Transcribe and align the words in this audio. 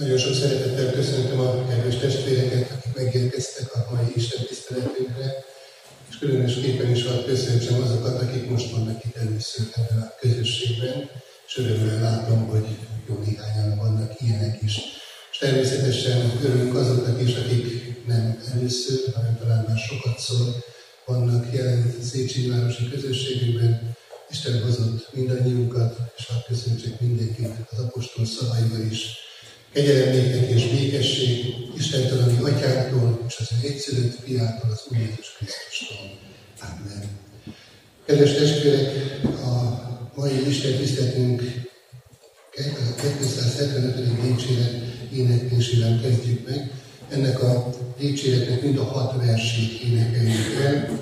Nagyon 0.00 0.18
sok 0.18 0.34
szeretettel 0.34 0.92
köszöntöm 0.92 1.40
a 1.40 1.66
kedves 1.68 1.96
testvéreket, 1.96 2.70
akik 2.70 2.94
megérkeztek 2.94 3.74
a 3.74 3.94
mai 3.94 4.12
Isten 4.14 4.46
tiszteletünkre, 4.46 5.44
és 6.10 6.18
különösképpen 6.18 6.90
is 6.90 7.06
hadd 7.06 7.24
köszöntsem 7.24 7.82
azokat, 7.82 8.22
akik 8.22 8.50
most 8.50 8.70
vannak 8.70 9.04
itt 9.04 9.16
először 9.16 9.66
ebben 9.74 10.02
a 10.02 10.14
közösségben, 10.20 11.10
és 11.46 11.56
örömmel 11.56 12.00
látom, 12.00 12.46
hogy 12.46 12.66
jó 13.08 13.18
néhányan 13.26 13.76
vannak 13.76 14.12
ilyenek 14.20 14.62
is. 14.62 14.80
És 15.32 15.38
természetesen 15.38 16.32
örülünk 16.42 16.74
azoknak 16.76 17.22
is, 17.22 17.34
akik 17.34 17.66
nem 18.06 18.42
először, 18.54 18.98
hanem 19.14 19.38
talán 19.38 19.64
már 19.68 19.78
sokat 19.78 20.18
szól, 20.18 20.64
vannak 21.04 21.54
jelen 21.54 21.94
Széchenyi 22.02 22.48
városi 22.48 22.88
közösségünkben. 22.90 23.96
Isten 24.30 24.62
hozott 24.62 25.08
mindannyiunkat, 25.12 25.96
és 26.16 26.26
hadd 26.26 26.42
köszöntsek 26.48 27.00
mindenkit 27.00 27.54
az 27.70 27.78
apostol 27.78 28.26
szavaival 28.26 28.80
is, 28.90 29.28
Kegyelem 29.72 30.10
néktek 30.12 30.50
és 30.50 30.66
békesség 30.66 31.54
Istentől, 31.76 32.22
ami 32.22 32.50
atyánktól, 32.50 33.24
és 33.28 33.36
az 33.38 33.48
ő 33.62 33.66
egyszülött 33.68 34.18
fiától, 34.24 34.70
az 34.70 34.82
Úr 34.90 34.98
Jézus 34.98 35.36
Krisztustól. 35.36 36.18
Amen. 36.60 37.08
Kedves 38.06 38.32
testvérek, 38.32 39.20
a 39.24 39.80
mai 40.14 40.48
Isten 40.48 40.76
tiszteletünk 40.76 41.42
a 42.56 43.00
275. 43.00 44.20
dicséret 44.20 44.72
éneklésével 45.12 46.00
kezdjük 46.00 46.48
meg. 46.48 46.70
Ennek 47.10 47.42
a 47.42 47.70
dicséretnek 47.98 48.62
mind 48.62 48.78
a 48.78 48.84
hat 48.84 49.24
versét 49.24 49.80
énekeljük 49.80 50.60
el. 50.64 50.98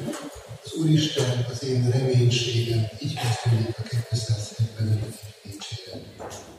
Az 0.65 0.73
Úristen 0.73 1.47
az 1.53 1.65
én 1.65 1.91
reménységem, 1.91 2.89
így 3.03 3.15
kezdődik 3.15 3.79
a 3.79 3.83
275. 3.83 4.99
dicséret. 5.43 6.58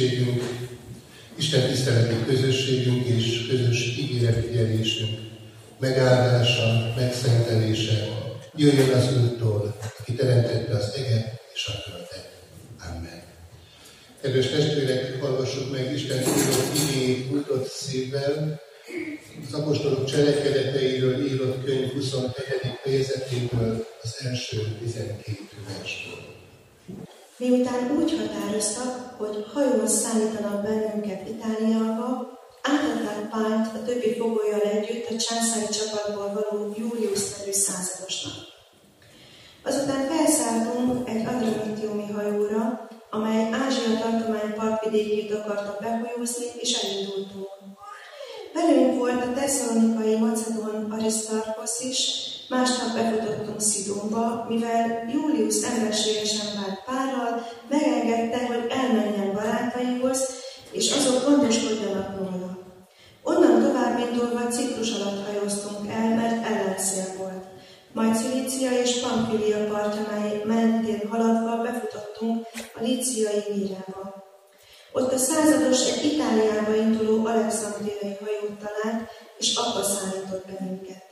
You. 0.00 0.39
Befutottunk 53.02 53.60
Szidonba, 53.60 54.46
mivel 54.48 55.08
Julius 55.12 55.62
emberségesen 55.62 56.46
vált 56.56 56.82
párral, 56.84 57.46
megengedte, 57.68 58.46
hogy 58.46 58.66
elmenjen 58.70 59.32
barátaihoz, 59.34 60.28
és 60.70 60.92
azok 60.92 61.24
gondoskodjanak 61.24 62.18
róla. 62.18 62.58
Onnan 63.22 63.62
tovább 63.62 63.98
indulva 63.98 64.48
Ciprus 64.48 64.92
alatt 64.92 65.26
hajóztunk 65.26 65.90
el, 65.90 66.14
mert 66.14 66.46
ellenszél 66.46 67.16
volt. 67.18 67.44
Majd 67.92 68.16
Cilícia 68.16 68.70
és 68.70 69.00
Pamfilia 69.00 69.66
partja 69.66 70.00
mentén 70.44 71.08
haladva 71.08 71.62
befutottunk 71.62 72.46
a 72.74 72.82
líciai 72.82 73.42
mírába. 73.54 74.28
Ott 74.92 75.12
a 75.12 75.18
százados 75.18 75.90
egy 75.90 76.12
Itáliába 76.12 76.74
induló 76.74 77.26
alexandriai 77.26 78.16
hajót 78.20 78.58
talált, 78.58 79.08
és 79.38 79.54
abba 79.54 79.82
szállított 79.82 80.46
bennünket. 80.46 81.09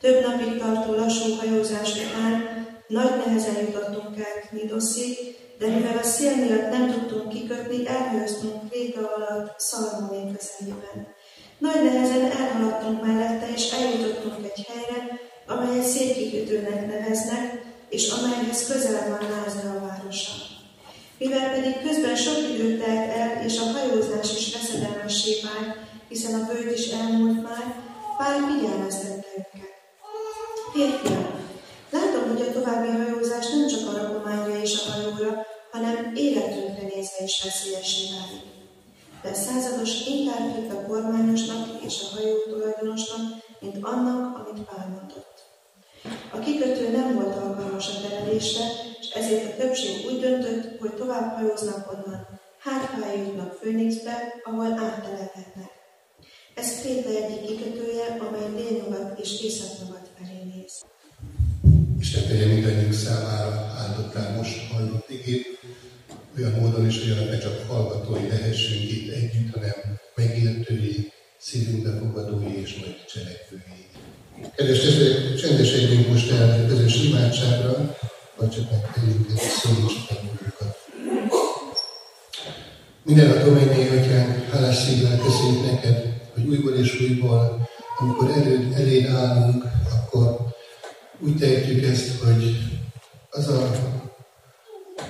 Több 0.00 0.26
napig 0.26 0.58
tartó 0.58 0.94
lassú 0.94 1.34
hajózás 1.34 1.92
után 1.92 2.66
nagy 2.86 3.16
nehezen 3.24 3.60
jutottunk 3.60 4.18
el 4.18 4.48
Knidoszig, 4.48 5.16
de 5.58 5.66
mivel 5.66 5.98
a 5.98 6.02
szél 6.02 6.36
miatt 6.36 6.70
nem 6.70 6.90
tudtunk 6.92 7.28
kikötni, 7.28 7.86
elhőztünk 7.86 8.68
Kréta 8.70 9.12
alatt 9.16 9.58
Szalmoné 9.58 10.20
közelében. 10.32 11.06
Nagy 11.58 11.82
nehezen 11.82 12.30
elhaladtunk 12.30 13.04
mellette, 13.06 13.48
és 13.54 13.72
eljutottunk 13.72 14.44
egy 14.44 14.66
helyre, 14.68 15.20
amelyet 15.46 15.84
szétkikötőnek 15.84 16.86
neveznek, 16.86 17.62
és 17.88 18.10
amelyhez 18.10 18.66
közel 18.66 19.08
van 19.08 19.30
Lázra 19.30 19.80
városa. 19.86 20.32
Mivel 21.18 21.50
pedig 21.50 21.82
közben 21.82 22.16
sok 22.16 22.38
idő 22.54 22.78
telt 22.78 23.12
el, 23.12 23.44
és 23.44 23.58
a 23.58 23.62
hajózás 23.62 24.36
is 24.38 24.54
veszedelmessé 24.54 25.40
vált, 25.42 25.76
hiszen 26.08 26.40
a 26.40 26.46
bőt 26.46 26.78
is 26.78 26.88
elmúlt 26.88 27.42
már, 27.42 27.74
Pál 28.18 28.38
figyelmeztette. 28.48 29.49
Férfiak, 30.72 31.30
látom, 31.90 32.28
hogy 32.28 32.40
a 32.40 32.52
további 32.52 32.88
hajózás 32.88 33.48
nem 33.48 33.68
csak 33.68 33.88
a 33.88 33.96
rakományra 33.98 34.60
és 34.62 34.78
a 34.78 34.90
hajóra, 34.92 35.46
hanem 35.70 36.12
életünkre 36.14 36.82
nézve 36.82 37.24
is 37.24 37.42
veszélyesé 37.44 38.02
válik. 38.12 38.44
De 39.22 39.34
százados 39.34 40.06
inkább 40.06 40.54
hitt 40.54 40.72
a 40.72 40.86
kormányosnak 40.86 41.82
és 41.82 41.94
a 42.02 42.14
hajó 42.14 42.34
tulajdonosnak, 42.48 43.20
mint 43.60 43.84
annak, 43.84 44.38
amit 44.38 44.64
Pál 44.64 44.88
mondott. 44.88 45.36
A 46.32 46.38
kikötő 46.38 46.90
nem 46.90 47.14
volt 47.14 47.36
alkalmas 47.36 47.88
a 47.88 48.08
terelésre, 48.08 48.64
és 49.00 49.08
ezért 49.08 49.52
a 49.52 49.56
többség 49.62 50.06
úgy 50.06 50.20
döntött, 50.20 50.78
hogy 50.80 50.94
tovább 50.94 51.34
hajóznak 51.36 51.92
onnan, 51.92 52.26
hát 52.58 52.84
ha 52.84 53.04
eljutnak 53.04 53.52
Főnixbe, 53.52 54.34
ahol 54.44 54.66
áttelepednek. 54.66 55.70
Ez 56.54 56.80
Kréta 56.80 57.08
egyik 57.08 57.46
kikötője, 57.46 58.16
amely 58.28 58.62
délnyugat 58.62 59.18
és 59.20 59.42
északnyugat. 59.42 59.99
Isten 62.12 62.28
tegye 62.28 62.46
mindannyiunk 62.46 62.92
számára 62.92 63.74
áldottál 63.78 64.36
most 64.36 64.68
hallott 64.72 65.10
igét, 65.10 65.46
olyan 66.38 66.52
módon 66.52 66.86
is, 66.86 66.98
hogy 66.98 67.28
ne 67.30 67.38
csak 67.38 67.66
hallgatói 67.68 68.28
lehessünk 68.28 68.90
itt 68.90 69.12
együtt, 69.12 69.54
hanem 69.54 69.74
megértői, 70.14 71.12
szívünkbe 71.38 71.98
fogadói 71.98 72.60
és 72.62 72.76
majd 72.80 72.94
cselekvői. 73.12 73.84
Kedves 74.56 74.80
testvérek, 74.80 75.36
csendesedjünk 75.36 76.08
most 76.08 76.30
el 76.30 76.66
közös 76.66 77.02
imádságra, 77.02 77.96
vagy 78.36 78.50
csak 78.50 78.70
megtegyünk 78.70 79.26
egy 79.30 79.36
szólítsuk 79.36 80.10
a 80.10 80.14
magunkat. 80.22 80.76
Minden 83.02 83.30
a 83.30 83.50
mennyei 83.50 83.88
atyánk, 83.98 84.50
hálás 84.52 84.76
szívvel 84.76 85.18
köszönjük 85.18 85.64
neked, 85.64 86.20
hogy 86.34 86.46
újból 86.46 86.74
és 86.74 87.00
újból, 87.00 87.68
amikor 87.98 88.30
előd, 88.30 88.72
eléd 88.72 89.06
állunk, 89.06 89.64
úgy 91.20 91.36
tehetjük 91.36 91.84
ezt, 91.84 92.22
hogy 92.22 92.56
az 93.30 93.48
a 93.48 93.70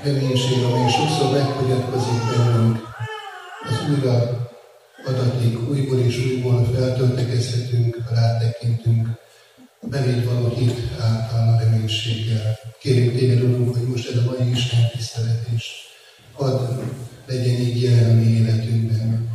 reménység, 0.03 0.63
amely 0.63 0.91
sokszor 0.91 1.33
megfogyatkozik 1.33 2.37
bennünk, 2.37 2.79
az 3.69 3.91
újra 3.91 4.49
adatik, 5.07 5.69
újból 5.69 5.99
és 5.99 6.19
újból 6.19 6.65
feltöltekezhetünk, 6.75 7.97
rátekintünk, 8.11 9.09
a 9.81 9.87
beléd 9.87 10.25
való 10.25 10.49
hit 10.49 10.79
által 11.01 11.55
a 11.55 11.59
reménységgel. 11.59 12.59
Kérjük 12.81 13.19
téged, 13.19 13.43
Urunk, 13.43 13.77
hogy 13.77 13.89
most 13.89 14.11
ez 14.11 14.17
a 14.17 14.23
mai 14.25 14.51
Isten 14.51 14.91
tisztelet 14.97 15.47
is 15.55 15.89
hadd 16.33 16.81
legyen 17.27 17.61
így 17.61 17.83
jelen 17.83 18.11
a 18.11 18.15
mi 18.15 18.31
életünkben. 18.31 19.29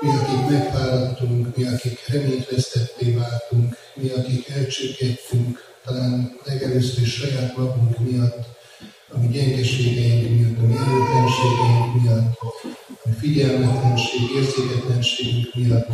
Mi, 0.00 0.08
akik 0.08 0.58
megfáradtunk, 0.58 1.56
mi, 1.56 1.64
akik 1.64 2.06
reményt 2.06 2.50
vesztetté 2.50 3.10
váltunk, 3.10 3.76
mi, 3.94 4.08
akik 4.08 4.48
elcsüggedtünk, 4.48 5.69
talán 5.84 6.36
legelőször 6.44 7.02
is 7.02 7.12
saját 7.14 7.56
magunk 7.56 7.98
miatt, 7.98 8.58
a 9.12 9.18
mi 9.18 9.28
gyengeségeink 9.28 10.38
miatt, 10.38 10.58
a 10.58 10.66
mi 10.66 10.74
erőtlenségeink 10.74 12.02
miatt, 12.02 12.38
a 13.02 13.08
mi 13.08 13.12
figyelmetlenség, 13.18 14.20
érzéketlenségünk 14.36 15.54
miatt. 15.54 15.88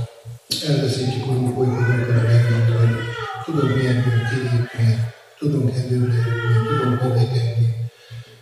Elveszítjük, 0.68 1.26
Urunk, 1.26 1.58
olykor 1.58 1.82
a 1.82 2.22
reményt, 2.22 2.70
hogy 2.78 2.96
tudunk 3.44 3.76
milyenből 3.76 4.20
kilépni, 4.30 5.04
tudunk 5.38 5.76
előre 5.76 6.14
jutni, 6.14 6.66
tudunk 6.68 7.02
növekedni. 7.02 7.74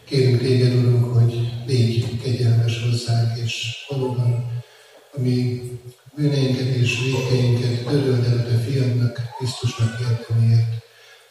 Kérünk 0.04 0.40
téged, 0.40 0.74
Urunk, 0.74 1.04
hogy 1.18 1.52
légy 1.66 2.20
kegyelmes 2.22 2.82
hozzánk, 2.82 3.38
és 3.44 3.84
valóban 3.88 4.62
a 5.12 5.20
mi 5.20 5.62
bűneinket 6.16 6.66
és 6.66 6.98
vékeinket 7.00 7.84
töröld 7.84 8.24
el 8.24 8.46
a 8.54 8.58
fiadnak, 8.58 9.20
Krisztusnak 9.38 10.00
érdemért, 10.00 10.83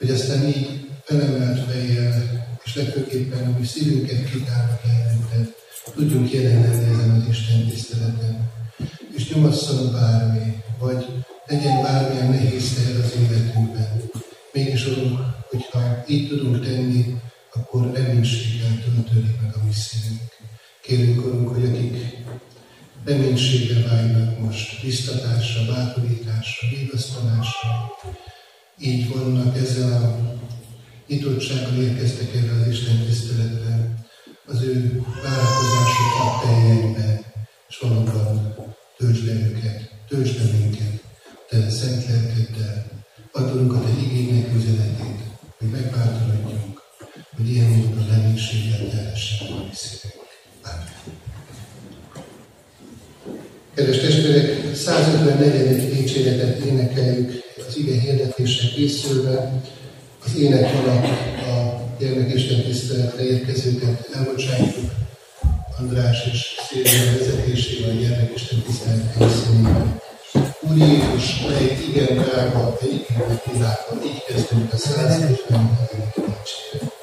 hogy 0.04 0.12
aztán 0.12 0.48
így 0.48 0.90
felemelt 1.04 1.70
fejjel, 1.70 2.48
és 2.64 2.76
legfőképpen 2.76 3.56
mi 3.60 3.66
szívünket 3.66 4.30
kitárva 4.32 4.80
előtted, 4.86 5.56
tudjunk 5.96 6.32
jelen 6.32 6.62
lenni 6.62 6.90
ezen 6.90 7.10
az 7.10 7.30
Isten 7.30 7.68
tiszteleten. 7.68 8.52
És 9.16 9.30
nyomasszon 9.30 9.92
bármi, 9.92 10.64
vagy 10.80 11.06
legyen 11.48 11.82
bármilyen 11.82 12.30
nehéz 12.30 12.74
teher 12.74 13.00
az 13.00 13.14
életünkben. 13.22 14.02
Mégis, 14.54 14.88
Urunk, 14.88 15.20
hogyha 15.50 16.04
így 16.08 16.28
tudunk 16.28 16.66
tenni, 16.66 17.16
akkor 17.54 17.92
reménységgel 17.94 18.84
töltődik 18.84 19.42
meg 19.42 19.52
a 19.56 19.64
mi 19.66 19.74
szívünk. 19.74 20.22
Kérünk, 20.82 21.26
Urunk, 21.26 21.48
hogy 21.48 21.66
akik 21.66 22.18
reménységre 23.06 23.88
vágynak 23.88 24.40
most, 24.40 24.82
biztatásra, 24.82 25.66
bátorításra, 25.66 26.68
vigasztalásra, 26.70 27.92
így 28.80 29.14
vannak 29.14 29.58
ezzel 29.58 30.04
a 30.04 30.40
nyitottsággal 31.08 31.82
érkeztek 31.82 32.36
erre 32.36 32.52
az 32.52 32.68
Isten 32.68 33.06
tiszteletre, 33.06 34.06
az 34.46 34.62
ő 34.62 35.04
várakozásoknak 35.24 36.42
teljen 36.44 36.94
be, 36.94 37.34
és 37.70 37.78
valóban 37.78 38.56
töltsd 38.98 39.26
le 39.26 39.34
őket, 39.34 39.90
töltsd 40.08 40.38
le 40.38 40.58
minket, 40.58 41.04
te 41.50 41.70
szent 41.70 42.08
lelkeddel, 42.08 42.86
adunk 43.32 43.74
a 43.74 43.82
te 43.82 43.90
igénynek 44.02 44.56
üzenetét, 44.56 45.20
hogy 45.58 45.70
megváltorodjunk, 45.70 46.82
hogy 47.36 47.50
ilyen 47.50 47.70
módon 47.70 48.08
reménységgel 48.08 48.90
telhessen 48.90 49.48
a 49.48 49.56
mi 49.56 49.70
szívünk. 49.74 50.22
Kedves 53.74 54.00
testvérek, 54.00 54.76
154. 54.76 55.98
dicséretet 55.98 56.58
énekeljük 56.58 57.43
az 57.58 57.78
ige 57.78 58.00
hirdetésre 58.00 58.68
készülve. 58.76 59.62
Az 60.26 60.36
ének 60.36 60.74
alatt 60.76 61.06
a 61.42 61.82
gyermekisten 62.00 62.62
tiszteletre 62.64 63.24
érkezőket 63.24 64.10
elbocsátjuk. 64.14 64.92
András 65.80 66.28
és 66.32 66.56
Szilvia 66.68 67.18
vezetésével 67.18 67.90
a 67.90 67.94
gyermekisten 67.94 68.62
tisztelet 68.62 69.14
helyszínében. 69.18 70.02
Úr 70.60 70.78
Jézus, 70.78 71.40
mely 71.48 71.78
igen 71.90 72.18
drága, 72.18 72.78
igen 72.82 73.40
világban, 73.52 74.04
így 74.06 74.24
kezdünk 74.28 74.74
a 74.74 74.78
150. 74.78 75.80
dicséret. 75.92 76.84
szakasz, 76.84 77.03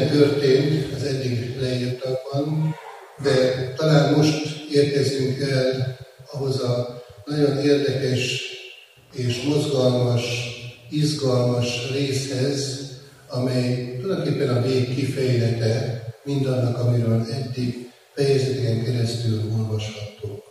minden 0.00 0.18
történt 0.18 0.94
az 0.94 1.02
eddig 1.02 1.56
leírtakban, 1.60 2.74
de 3.22 3.72
talán 3.76 4.14
most 4.14 4.66
érkezünk 4.72 5.40
el 5.40 5.96
ahhoz 6.32 6.60
a 6.62 7.02
nagyon 7.24 7.58
érdekes 7.58 8.42
és 9.14 9.42
mozgalmas, 9.42 10.24
izgalmas 10.90 11.90
részhez, 11.92 12.90
amely 13.28 13.98
tulajdonképpen 14.00 14.56
a 14.56 14.62
vég 14.62 14.94
kifejlete 14.94 16.04
mindannak, 16.24 16.78
amiről 16.78 17.26
eddig 17.30 17.90
fejezeteken 18.14 18.84
keresztül 18.84 19.40
olvashattunk. 19.58 20.42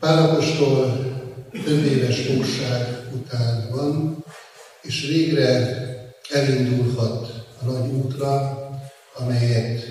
Pálapostól 0.00 1.12
több 1.64 1.84
éves 1.84 2.20
fogság 2.20 3.08
után 3.12 3.68
van, 3.70 4.24
és 4.82 5.06
végre 5.06 5.78
elindulhat 6.30 7.43
nagy 7.66 7.90
útra, 7.90 8.58
amelyet 9.18 9.82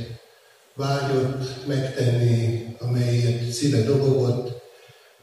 vágyott 0.75 1.67
megtenni, 1.67 2.75
amelyet 2.79 3.51
szíve 3.51 3.83
dobogott. 3.83 4.61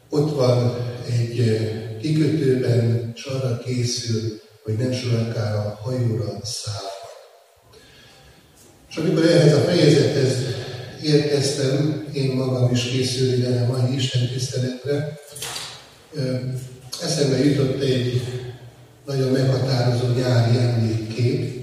Ott 0.09 0.35
van 0.35 0.77
egy 1.11 1.61
kikötőben, 2.01 3.13
és 3.15 3.25
arra 3.25 3.59
készül, 3.59 4.41
hogy 4.65 4.75
nem 4.75 4.93
sorakára 4.93 5.79
hajóra 5.83 6.39
szállhat. 6.43 6.91
És 8.91 8.97
amikor 8.97 9.25
ehhez 9.25 9.53
a 9.53 9.61
fejezethez 9.61 10.37
érkeztem, 11.03 12.07
én 12.13 12.31
magam 12.31 12.71
is 12.73 12.83
készülni 12.83 13.45
a 13.45 13.67
mai 13.67 13.95
Isten 13.95 14.29
tiszteletre, 14.29 15.19
eszembe 17.03 17.45
jutott 17.45 17.83
egy 17.83 18.23
nagyon 19.07 19.31
meghatározó 19.31 20.07
nyári 20.07 20.59
emlékkép, 20.59 21.60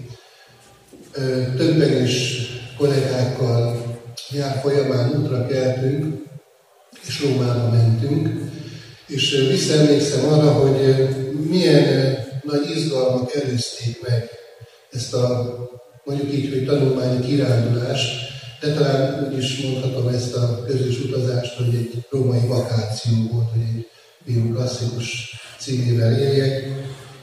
többen 1.57 2.03
is 2.03 2.45
kollégákkal 2.77 3.85
jár 4.31 4.59
folyamán 4.61 5.09
útra 5.09 5.45
keltünk, 5.45 6.25
és 7.07 7.21
Rómába 7.23 7.69
mentünk, 7.69 8.29
és 9.07 9.47
visszaemlékszem 9.49 10.25
arra, 10.25 10.51
hogy 10.51 11.07
milyen 11.49 12.17
nagy 12.43 12.69
izgalmak 12.75 13.33
előzték 13.35 14.07
meg 14.07 14.29
ezt 14.91 15.13
a 15.13 15.55
mondjuk 16.05 16.33
így, 16.33 16.49
hogy 16.49 16.65
tanulmányi 16.65 17.19
kirándulást, 17.19 18.27
de 18.61 18.73
talán 18.73 19.27
úgy 19.27 19.37
is 19.37 19.61
mondhatom 19.61 20.07
ezt 20.07 20.35
a 20.35 20.63
közös 20.67 20.99
utazást, 20.99 21.57
hogy 21.57 21.75
egy 21.75 22.05
római 22.09 22.47
vakáció 22.47 23.13
volt, 23.31 23.49
hogy 23.51 23.61
egy 23.61 23.87
ilyen 24.25 24.53
klasszikus 24.53 25.35
címével 25.59 26.19
éljek. 26.19 26.67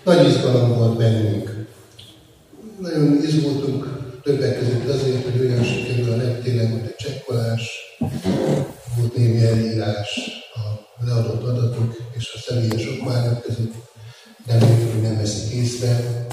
Nagy 0.05 0.29
izgalom 0.29 0.79
volt 0.79 0.97
bennünk. 0.97 1.67
Nagyon 2.85 3.23
izgultunk 3.23 3.83
többek 4.23 4.59
között 4.59 4.89
azért, 4.89 5.25
hogy 5.25 5.41
olyan 5.41 5.65
sikerül 5.65 6.13
a 6.13 6.17
reptéren, 6.17 6.71
volt 6.71 6.87
egy 6.87 6.97
csekkolás, 6.97 7.71
volt 8.97 9.17
némi 9.17 9.45
elírás 9.45 10.21
a 10.55 11.05
leadott 11.05 11.43
adatok 11.43 11.97
és 12.19 12.33
a 12.35 12.39
személyes 12.39 12.87
okmányok 12.89 13.43
között, 13.43 13.73
nem 14.47 14.59
hogy 14.61 15.03
nem 15.03 15.17
veszik 15.17 15.53
észre. 15.53 16.27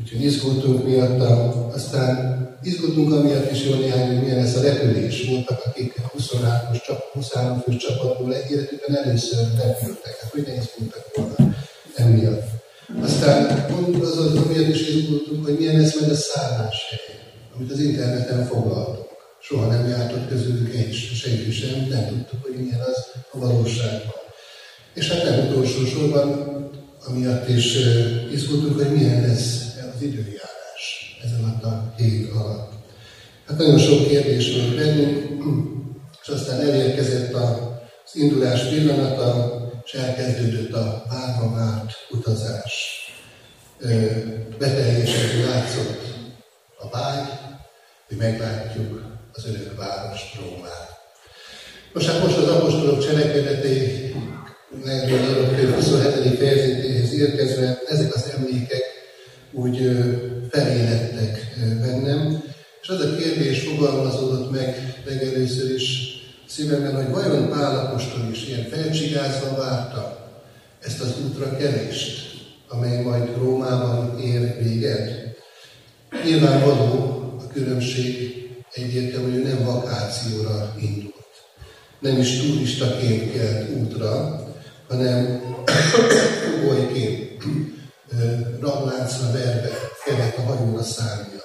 Úgyhogy 0.00 0.22
izgultunk 0.22 0.84
miatta, 0.84 1.66
aztán 1.66 2.48
izgultunk 2.62 3.12
amiatt 3.12 3.50
is 3.50 3.64
jó 3.64 3.74
néhány, 3.74 4.06
hogy 4.06 4.20
milyen 4.22 4.38
lesz 4.38 4.56
a 4.56 4.62
repülés. 4.62 5.26
Voltak, 5.28 5.62
akik 5.64 6.00
23 6.12 6.72
csap, 6.86 7.12
23 7.12 7.60
fős 7.60 7.76
csapatból 7.76 8.32
életükben 8.32 8.96
először 8.96 9.38
repültek. 9.56 10.20
Hát 10.20 10.30
hogy 10.30 10.44
ne 10.46 10.54
izgultak 10.54 11.04
volna 11.14 11.54
emiatt. 11.94 12.57
Aztán 13.08 13.66
az 14.02 14.18
az, 14.18 14.36
amiért 14.36 14.74
is 14.74 14.88
izgultunk, 14.88 15.44
hogy 15.44 15.58
milyen 15.58 15.80
lesz 15.80 16.00
majd 16.00 16.12
a 16.12 16.14
szálláshely, 16.14 16.98
amit 17.56 17.72
az 17.72 17.78
interneten 17.78 18.46
foglaltunk. 18.46 19.08
Soha 19.40 19.66
nem 19.66 19.88
jártott 19.88 20.28
közülük 20.28 20.74
egy, 20.74 20.92
senki 20.94 21.52
sem, 21.52 21.86
nem 21.90 22.08
tudtuk, 22.08 22.42
hogy 22.42 22.54
milyen 22.60 22.80
az 22.80 23.06
a 23.30 23.38
valóságban. 23.38 24.14
És 24.94 25.10
hát 25.10 25.24
nem 25.24 25.46
utolsó 25.46 25.84
sorban, 25.84 26.28
amiatt 27.06 27.48
is 27.48 27.76
izgultunk, 28.32 28.76
hogy 28.76 28.92
milyen 28.92 29.20
lesz 29.20 29.62
az 29.96 30.02
időjárás 30.02 31.18
ezen 31.24 31.60
a 31.62 31.94
hét 31.96 32.30
alatt. 32.30 32.72
Hát 33.46 33.58
nagyon 33.58 33.78
sok 33.78 34.08
kérdés 34.08 34.56
volt 34.56 34.76
bennünk, 34.76 35.42
és 36.22 36.28
aztán 36.28 36.60
elérkezett 36.60 37.34
az 37.34 38.14
indulás 38.14 38.62
pillanata, 38.62 39.56
és 39.84 39.94
elkezdődött 39.94 40.72
a 40.72 41.04
várva 41.08 41.54
várt 41.54 41.92
utazás. 42.10 42.97
Beteljesedni 44.58 45.42
látszott 45.42 46.00
a 46.78 46.88
vágy, 46.88 47.28
hogy 48.08 48.16
meglátjuk 48.16 49.02
az 49.32 49.46
örök 49.46 49.76
város 49.76 50.20
Rómát. 50.40 50.88
Most 51.92 52.06
hát 52.06 52.22
most 52.22 52.36
az 52.36 52.48
apostolok 52.48 53.06
cselekedetei 53.06 54.14
27. 55.74 56.38
fejezetéhez 56.38 57.12
érkezve 57.12 57.78
ezek 57.88 58.14
az 58.14 58.32
emlékek 58.36 58.82
úgy 59.52 59.76
felélettek 60.50 61.54
bennem, 61.80 62.42
és 62.82 62.88
az 62.88 63.00
a 63.00 63.16
kérdés 63.16 63.62
fogalmazódott 63.62 64.50
meg 64.50 65.00
legelőször 65.06 65.74
is 65.74 66.16
szívemben, 66.48 66.94
hogy 66.94 67.12
vajon 67.12 67.48
Pálapostól 67.48 68.28
is 68.32 68.46
ilyen 68.46 68.68
felcsigázva 68.68 69.56
várta 69.56 70.28
ezt 70.80 71.00
az 71.00 71.14
útra 71.24 71.56
kerést, 71.56 72.27
amely 72.68 73.02
majd 73.02 73.36
Rómában 73.36 74.20
ér 74.20 74.56
véget. 74.62 75.36
Nyilvánvaló 76.24 77.14
a 77.38 77.52
különbség 77.52 78.36
egyértelmű, 78.72 79.32
hogy 79.32 79.42
nem 79.42 79.64
vakációra 79.64 80.74
indult. 80.80 81.14
Nem 81.98 82.18
is 82.18 82.38
turistaként 82.38 83.32
kelt 83.32 83.70
útra, 83.70 84.42
hanem 84.88 85.42
fogolyként 86.42 87.42
rabláncra 88.60 89.32
verve 89.32 89.70
kellett 90.04 90.36
a 90.36 90.40
hajóra 90.40 90.82
szállnia. 90.82 91.42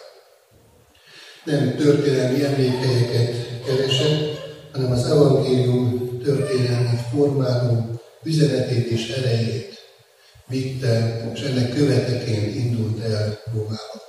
Nem 1.46 1.76
történelmi 1.76 2.44
emlékelyeket 2.44 3.62
keresett, 3.66 4.42
hanem 4.72 4.92
az 4.92 5.06
evangélium 5.06 6.20
történelmi 6.24 6.98
formáló 7.12 8.02
üzenetét 8.24 8.86
és 8.86 9.10
erejét 9.10 9.74
vitte, 10.48 11.22
és 11.34 11.42
ennek 11.42 11.74
követeként 11.74 12.56
indult 12.56 13.04
el 13.04 13.40
Rómába. 13.54 14.02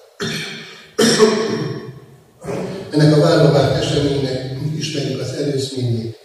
Ennek 2.91 3.17
a 3.17 3.21
várva 3.21 3.76
eseménynek 3.76 4.57
ismerjük 4.79 5.21
az 5.21 5.33
előzményét. 5.33 6.19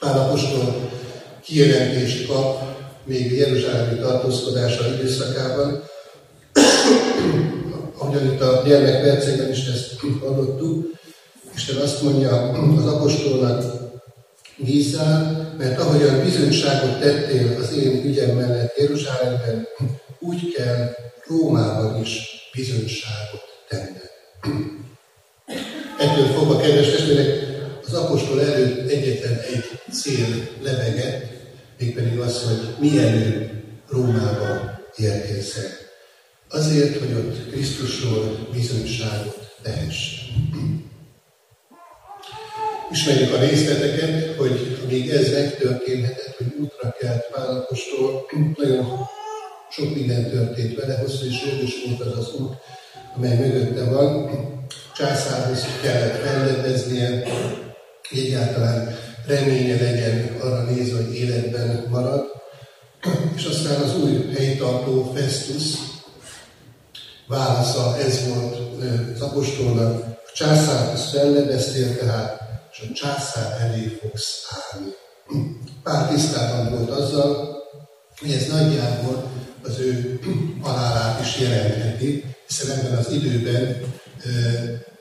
Pál 0.00 0.18
apostol 0.18 0.90
kijelentést 1.44 2.26
kap 2.26 2.62
még 3.04 3.32
Jeruzsálemi 3.32 3.98
tartózkodása 3.98 4.94
időszakában, 4.94 5.82
ahogyan 7.98 8.32
itt 8.32 8.40
a 8.40 8.62
gyermekpercekben 8.66 9.50
is 9.50 9.66
ezt 9.66 9.94
hallottuk, 10.20 10.94
Isten 11.54 11.76
azt 11.76 12.02
mondja 12.02 12.50
az 12.50 12.86
apostolnak, 12.86 13.64
bízzál, 14.56 15.45
mert 15.58 15.80
ahogyan 15.80 16.24
bizonyságot 16.24 17.00
tettél 17.00 17.56
az 17.60 17.72
én 17.72 18.04
ügyem 18.04 18.36
mellett 18.36 18.78
Jeruzsálemben, 18.78 19.66
úgy 20.18 20.52
kell 20.52 20.94
Rómában 21.26 22.00
is 22.00 22.18
bizonyságot 22.54 23.44
tenned. 23.68 24.10
Ettől 25.98 26.26
fogva, 26.26 26.60
kedves 26.60 26.90
testvérek, 26.90 27.46
apostol 27.96 28.42
előtt 28.42 28.90
egyetlen 28.90 29.38
egy 29.38 29.64
cél 29.92 30.48
lebegett, 30.62 31.24
mégpedig 31.78 32.18
az, 32.18 32.42
hogy 32.42 32.90
mielőbb 32.90 33.50
Rómába 33.88 34.80
érkezzen. 34.96 35.70
Azért, 36.48 36.98
hogy 36.98 37.12
ott 37.12 37.50
Krisztusról 37.50 38.48
bizonyságot 38.52 39.54
tehessen. 39.62 40.24
Ismerjük 42.90 43.34
a 43.34 43.38
részleteket, 43.38 44.36
hogy 44.36 44.80
amíg 44.84 45.10
ez 45.10 45.32
megtörténhetett, 45.32 46.36
hogy 46.36 46.46
útra 46.60 46.94
kelt 46.98 47.26
Pálapostól, 47.32 48.26
nagyon 48.56 48.86
sok 49.70 49.94
minden 49.94 50.30
történt 50.30 50.80
vele, 50.80 50.98
hosszú 50.98 51.26
és 51.26 51.42
jogos 51.50 51.72
volt 51.86 52.00
az 52.00 52.18
az 52.18 52.34
út, 52.40 52.54
amely 53.16 53.36
mögötte 53.36 53.84
van. 53.84 54.30
Császárhoz 54.96 55.64
kellett 55.82 56.22
fellebeznie, 56.22 57.22
egyáltalán 58.10 58.96
reménye 59.26 59.82
legyen 59.82 60.36
arra 60.40 60.62
nézve, 60.62 61.04
hogy 61.04 61.14
életben 61.14 61.86
marad. 61.90 62.24
És 63.36 63.44
aztán 63.44 63.80
az 63.80 63.96
új 64.02 64.32
helytartó 64.36 65.12
Festus 65.14 65.64
válasza 67.26 67.96
ez 67.98 68.28
volt 68.28 68.56
az 69.14 69.20
apostolnak, 69.20 70.04
a 70.04 70.30
császárhoz 70.34 71.10
fellebeztél 71.10 71.96
tehát, 71.98 72.35
és 72.76 72.88
a 72.88 72.92
császár 72.92 73.60
elé 73.60 73.98
fogsz 74.00 74.46
állni. 74.50 74.90
Pár 75.82 76.08
tisztában 76.08 76.70
volt 76.70 76.90
azzal, 76.90 77.56
hogy 78.20 78.30
ez 78.30 78.46
nagyjából 78.46 79.30
az 79.62 79.78
ő 79.78 80.20
halálát 80.62 81.20
is 81.20 81.38
jelentheti, 81.40 82.24
hiszen 82.46 82.78
ebben 82.78 82.98
az 82.98 83.10
időben 83.10 83.80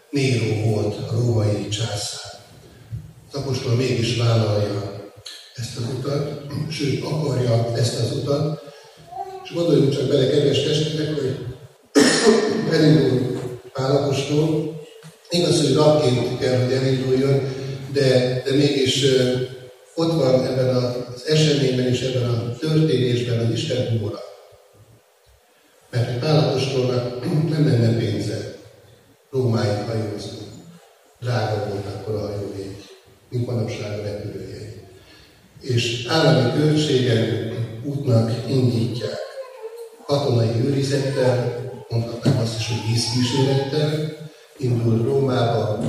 Néró 0.10 0.70
volt 0.70 0.96
a 1.10 1.12
római 1.12 1.68
császár. 1.68 2.40
Az 3.32 3.40
apostol 3.40 3.76
mégis 3.76 4.18
vállalja 4.18 5.12
ezt 5.56 5.78
az 5.78 5.84
utat, 5.98 6.42
sőt 6.70 7.04
akarja 7.04 7.76
ezt 7.76 8.00
az 8.00 8.12
utat, 8.12 8.74
és 9.44 9.54
gondoljunk 9.54 9.94
csak 9.94 10.08
bele, 10.08 10.30
kedves 10.30 10.64
testvérek, 10.64 11.14
hogy 11.14 11.46
elindul 12.74 13.40
Pálapostól, 13.74 14.80
igaz, 15.30 15.62
hogy 15.62 15.74
rabként 15.74 16.40
kell, 16.40 16.64
hogy 16.64 16.74
elinduljon, 16.74 17.55
de, 17.96 18.42
de 18.46 18.56
mégis 18.56 19.06
ott 19.96 20.12
van 20.12 20.46
ebben 20.46 20.76
az 20.76 21.24
eseményben 21.28 21.88
és 21.88 22.02
ebben 22.02 22.30
a 22.30 22.56
történésben 22.60 23.40
az 23.40 23.52
Isten 23.54 23.88
humora. 23.88 24.20
Mert 25.92 26.10
egy 26.10 26.20
Pálapostolnak 26.20 27.26
nem 27.50 27.68
lenne 27.68 27.98
pénze 27.98 28.54
Rómáig 29.32 29.88
hajózni. 29.88 30.38
Drága 31.22 31.66
volt 31.70 31.86
akkor 31.86 32.16
a 32.16 32.20
hajóvégy, 32.20 32.76
mint 33.30 33.46
manapság 33.46 34.00
a 34.00 34.04
repülőjegy. 34.04 34.80
És 35.62 36.06
állami 36.10 36.52
költségen 36.60 37.54
útnak 37.84 38.32
indítják. 38.50 39.20
Katonai 40.06 40.50
őrizettel, 40.66 41.64
mondhatnám 41.90 42.38
azt 42.38 42.60
is, 42.60 42.68
hogy 42.68 42.92
vízkísérettel, 42.92 44.18
indul 44.58 45.04
Rómába, 45.04 45.80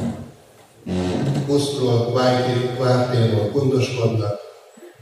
Osztról, 1.49 2.12
Kvártérról 2.77 3.51
gondoskodnak, 3.53 4.40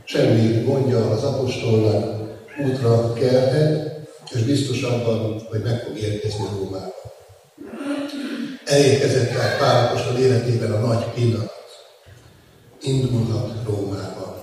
semmi 0.05 0.63
gondja 0.63 1.11
az 1.11 1.23
apostolnak, 1.23 2.23
útra 2.67 3.13
kelhet, 3.13 4.01
és 4.35 4.43
biztos 4.43 4.83
abban, 4.83 5.41
hogy 5.51 5.63
meg 5.63 5.83
fog 5.87 5.99
érkezni 5.99 6.45
Rómába. 6.53 6.95
Elérkezett 8.65 9.29
tehát 9.29 9.59
Pál 9.59 9.87
apostol 9.87 10.19
életében 10.19 10.73
a 10.73 10.87
nagy 10.87 11.05
pillanat. 11.15 11.53
Indulhat 12.83 13.53
Rómába. 13.67 14.43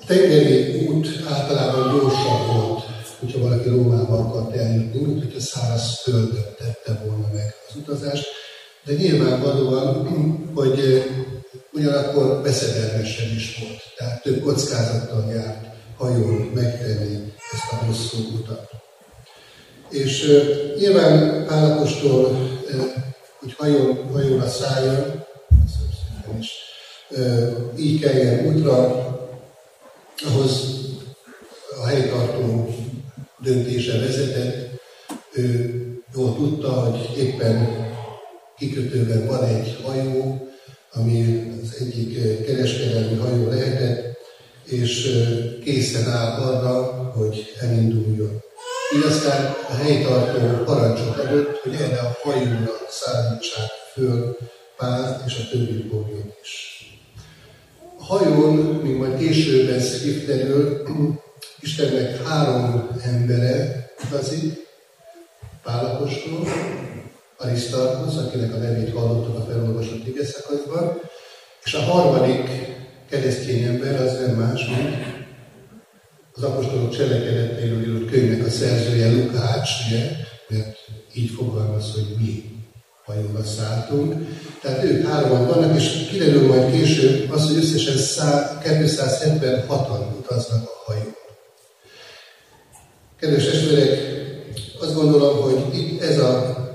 A 0.00 0.04
tengeri 0.06 0.86
út 0.86 1.08
általában 1.28 1.98
gyorsabb 1.98 2.46
volt, 2.46 2.82
hogyha 3.20 3.40
valaki 3.40 3.68
Rómába 3.68 4.18
akart 4.18 4.56
eljutni, 4.56 5.00
mint 5.00 5.24
hogyha 5.24 5.40
száraz 5.40 6.00
földön 6.02 6.54
tette 6.58 7.00
volna 7.04 7.28
meg 7.32 7.54
az 7.68 7.76
utazást, 7.76 8.26
de 8.86 8.92
nyilvánvalóan, 8.92 10.08
hogy 10.54 11.04
ugyanakkor 11.72 12.42
veszedelmesen 12.42 13.30
is 13.36 13.58
volt. 13.60 13.82
Tehát 13.96 14.22
több 14.22 14.42
kockázattal 14.42 15.32
járt 15.32 15.66
hajón 15.96 16.50
megtenni 16.54 17.32
ezt 17.52 17.72
a 17.72 17.84
hosszú 17.84 18.18
utat. 18.38 18.70
És 19.90 20.26
nyilván 20.78 21.46
Pálapostól, 21.46 22.48
hogy 23.40 23.54
hajón, 23.56 24.08
hajóra 24.12 24.48
szálljon, 24.48 25.24
is, 26.40 26.52
uh, 27.10 27.56
így 27.78 28.00
kelljen 28.00 28.46
útra, 28.46 29.04
ahhoz 30.26 30.80
a 31.82 31.86
helytartó 31.86 32.74
döntése 33.38 33.98
vezetett, 33.98 34.80
ő 35.32 35.74
jól 36.14 36.36
tudta, 36.36 36.70
hogy 36.70 37.18
éppen 37.18 37.85
kikötőben 38.58 39.26
van 39.26 39.44
egy 39.44 39.78
hajó, 39.82 40.48
ami 40.92 41.50
az 41.62 41.76
egyik 41.80 42.44
kereskedelmi 42.46 43.16
hajó 43.16 43.48
lehetett, 43.48 44.16
és 44.64 45.10
készen 45.64 46.10
áll 46.10 46.40
arra, 46.40 46.82
hogy 47.14 47.54
elinduljon. 47.60 48.42
Így 48.96 49.04
aztán 49.04 49.54
a 49.68 49.74
helytartó 49.74 50.64
parancsot 50.64 51.18
adott, 51.18 51.56
hogy 51.56 51.74
erre 51.74 51.98
a 51.98 52.16
hajóra 52.22 52.72
szállítsák 52.88 53.70
föl 53.92 54.36
Pált 54.76 55.22
és 55.26 55.38
a 55.38 55.48
többi 55.50 55.86
foglyot 55.90 56.38
is. 56.42 56.80
A 57.98 58.04
hajón, 58.04 58.54
még 58.56 58.96
majd 58.96 59.18
később 59.18 59.68
ez 59.70 60.00
kiderül, 60.00 60.82
Istennek 61.60 62.22
három 62.26 62.88
embere 63.04 63.90
utazik, 64.04 64.66
Pálapostól, 65.62 66.46
Arisztarkusz, 67.38 68.16
akinek 68.16 68.54
a 68.54 68.56
nevét 68.56 68.92
hallottuk 68.92 69.36
a 69.36 69.44
felolvasott 69.50 70.06
igeszakaszban, 70.06 71.00
és 71.64 71.74
a 71.74 71.80
harmadik 71.80 72.50
keresztény 73.10 73.62
ember 73.62 74.00
az 74.00 74.18
nem 74.20 74.36
más, 74.36 74.66
mint 74.66 74.94
az 76.32 76.42
apostolok 76.42 76.96
cselekedeteiről 76.96 77.82
írott 77.82 78.10
könyvnek 78.10 78.46
a 78.46 78.50
szerzője 78.50 79.10
Lukács, 79.10 79.70
ugye, 79.86 80.10
mert 80.48 80.76
így 81.14 81.30
fogalmaz, 81.30 81.92
hogy 81.92 82.14
mi 82.18 82.44
hajóba 83.04 83.44
szálltunk. 83.44 84.14
Tehát 84.62 84.84
ők 84.84 85.06
hárman 85.06 85.46
vannak, 85.46 85.76
és 85.76 86.06
kiderül 86.10 86.46
majd 86.46 86.70
később 86.70 87.30
az, 87.30 87.46
hogy 87.46 87.56
összesen 87.56 87.94
276-an 88.64 90.18
utaznak 90.18 90.62
a 90.62 90.82
hajón. 90.84 91.14
Kedves 93.20 93.44
testvérek, 93.44 94.14
azt 94.80 94.94
gondolom, 94.94 95.40
hogy 95.42 95.78
itt 95.78 96.02
ez 96.02 96.18
a 96.18 96.65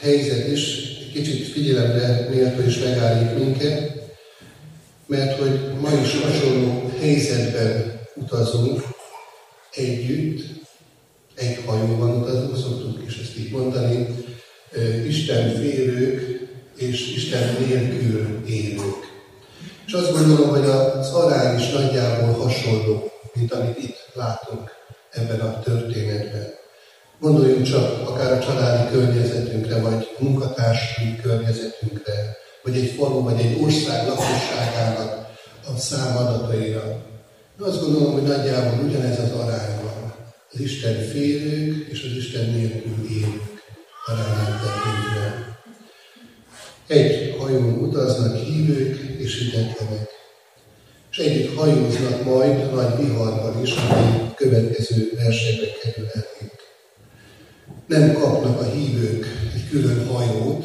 helyzet 0.00 0.46
is 0.46 0.76
egy 1.00 1.12
kicsit 1.12 1.46
figyelemre 1.46 2.28
méltó 2.30 2.62
is 2.66 2.78
megállít 2.78 3.38
minket, 3.38 3.92
mert 5.06 5.38
hogy 5.38 5.60
ma 5.80 5.90
is 6.02 6.20
hasonló 6.20 6.90
helyzetben 7.00 8.00
utazunk 8.14 8.82
együtt, 9.74 10.44
egy 11.34 11.58
hajóban 11.66 12.22
utazunk, 12.22 12.56
szoktuk 12.56 13.06
is 13.06 13.18
ezt 13.18 13.38
így 13.38 13.50
mondani, 13.50 14.06
Isten 15.06 15.54
félők 15.54 16.48
és 16.76 17.16
Isten 17.16 17.56
nélkül 17.66 18.42
élők. 18.46 19.06
És 19.86 19.92
azt 19.92 20.12
gondolom, 20.12 20.48
hogy 20.48 20.64
az 20.64 21.10
arány 21.10 21.58
is 21.58 21.70
nagyjából 21.70 22.32
hasonló, 22.32 23.10
mint 23.34 23.52
amit 23.52 23.78
itt 23.78 23.96
látunk 24.14 24.70
ebben 25.10 25.40
a 25.40 25.60
történetben. 25.60 26.57
Gondoljunk 27.20 27.66
csak 27.66 28.08
akár 28.08 28.32
a 28.32 28.38
családi 28.38 28.90
környezetünkre, 28.90 29.80
vagy 29.80 30.08
munkatársi 30.18 31.16
környezetünkre, 31.22 32.36
vagy 32.62 32.76
egy 32.76 32.90
falu, 32.90 33.22
vagy 33.22 33.40
egy 33.40 33.62
ország 33.62 34.06
lakosságának 34.06 35.26
a 35.66 35.78
számadataira. 35.78 37.06
De 37.58 37.64
azt 37.64 37.80
gondolom, 37.80 38.12
hogy 38.12 38.22
nagyjából 38.22 38.84
ugyanez 38.84 39.18
az 39.18 39.30
arány 39.30 39.76
van. 39.82 40.14
Az 40.52 40.60
Isten 40.60 41.08
félők 41.08 41.88
és 41.88 42.04
az 42.04 42.16
Isten 42.16 42.50
nélkül 42.50 43.06
élők 43.10 43.62
arányát 44.06 44.60
tekintve. 44.60 45.56
Egy 46.86 47.36
hajón 47.38 47.78
utaznak 47.78 48.36
hívők 48.36 48.96
és 49.18 49.38
hitetlenek. 49.38 50.08
És 51.10 51.18
együtt 51.18 51.56
hajóznak 51.56 52.24
majd 52.24 52.74
nagy 52.74 52.96
viharban 52.96 53.62
is, 53.62 53.74
ami 53.74 54.34
következő 54.34 55.10
versekbe 55.16 55.66
kerül 55.82 56.06
elénk 56.12 56.58
nem 57.88 58.12
kapnak 58.12 58.60
a 58.60 58.64
hívők 58.64 59.26
egy 59.54 59.68
külön 59.68 60.06
hajót, 60.06 60.64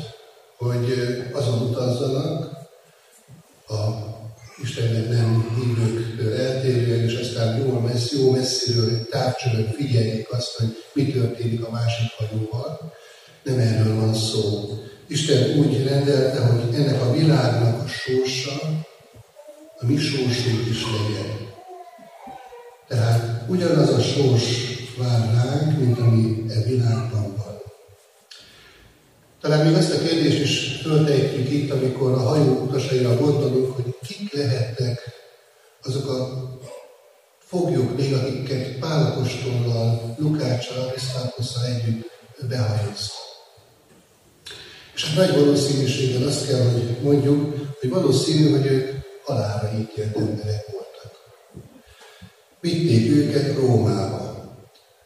hogy 0.58 0.94
azon 1.34 1.62
utazzanak, 1.62 2.52
a 3.68 4.12
Istennek 4.64 5.10
nem 5.10 5.56
hívőktől 5.56 6.34
eltérően, 6.34 7.04
és 7.04 7.16
aztán 7.16 7.58
jól 7.58 7.82
messzi, 7.82 8.20
jó 8.20 8.32
messziről 8.32 8.90
egy 8.90 9.08
távcsövön 9.10 9.72
figyeljék 9.72 10.32
azt, 10.32 10.56
hogy 10.56 10.68
mi 10.94 11.12
történik 11.12 11.64
a 11.66 11.72
másik 11.72 12.12
hajóval. 12.18 12.94
Nem 13.44 13.60
erről 13.60 13.96
van 13.96 14.14
szó, 14.14 14.70
Isten 15.08 15.60
úgy 15.60 15.88
rendelte, 15.88 16.40
hogy 16.40 16.76
ennek 16.76 17.02
a 17.02 17.12
világnak 17.12 17.84
a 17.84 17.88
sorsa 17.88 18.84
a 19.80 19.86
mi 19.86 19.98
sorsunk 19.98 20.68
is 20.70 20.84
legyen. 20.84 21.52
Tehát 22.88 23.50
ugyanaz 23.50 23.90
a 23.90 24.00
sors 24.00 24.74
vár 24.98 25.34
ránk, 25.34 25.80
mint 25.80 26.00
ami 26.00 26.46
e 26.50 26.64
világban 26.66 27.36
van. 27.38 27.62
Talán 29.42 29.66
még 29.66 29.76
azt 29.76 29.94
a 29.94 30.02
kérdést 30.02 30.40
is 30.40 30.82
föltehetjük 30.82 31.50
itt, 31.50 31.72
amikor 31.72 32.12
a 32.12 32.20
hajó 32.20 32.62
utasaira 32.62 33.18
gondolunk, 33.18 33.76
hogy 33.76 33.96
kik 34.08 34.34
lehetnek 34.34 35.00
azok 35.84 36.10
a 36.10 36.52
foglyok 37.40 37.98
még, 37.98 38.14
akiket 38.14 38.80
Pálapostollal, 38.80 40.16
Lukáccsal, 40.18 40.88
Arisztákosszal 40.88 41.66
együtt 41.66 42.12
behajóztak. 42.50 43.32
És 44.96 45.06
hát 45.06 45.16
nagy 45.16 45.40
valószínűséggel 45.40 46.28
azt 46.28 46.48
kell, 46.48 46.72
hogy 46.72 46.98
mondjuk, 47.02 47.56
hogy 47.80 47.90
valószínű, 47.90 48.52
hogy 48.52 48.66
ők 48.66 48.90
halára 49.24 49.72
ítélt 49.80 50.18
emberek 50.18 50.66
voltak. 50.72 51.12
Vitték 52.60 53.12
őket 53.12 53.56
Rómába, 53.56 54.23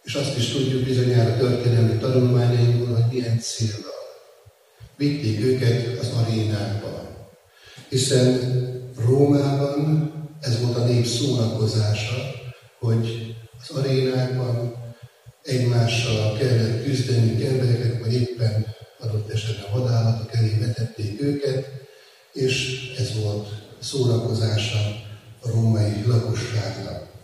és 0.08 0.14
azt 0.14 0.38
is 0.38 0.50
tudjuk 0.52 0.84
bizonyára 0.84 1.38
történelmi 1.38 1.98
tanulmányainkból, 1.98 2.96
hogy 2.96 3.12
milyen 3.12 3.40
célra. 3.40 3.96
Vitték 4.98 5.40
őket 5.40 6.00
az 6.00 6.10
arénákba, 6.10 7.10
hiszen 7.90 8.52
Rómában 9.06 10.12
ez 10.42 10.62
volt 10.62 10.78
a 10.78 10.86
nép 10.86 11.06
szórakozása, 11.06 12.16
hogy 12.80 13.36
az 13.62 13.78
arénákban 13.78 14.76
egymással 15.44 16.38
kellett 16.38 16.84
küzdeni 16.84 17.46
embereket, 17.46 18.00
vagy 18.00 18.14
éppen 18.14 18.66
adott 19.00 19.32
esetben 19.32 19.80
vadállatok 19.80 20.36
elé 20.36 20.58
vetették 20.60 21.22
őket, 21.22 21.68
és 22.34 22.82
ez 22.98 23.22
volt 23.22 23.48
szórakozása 23.80 24.80
a 25.42 25.50
római 25.50 26.04
lakosságnak. 26.06 27.17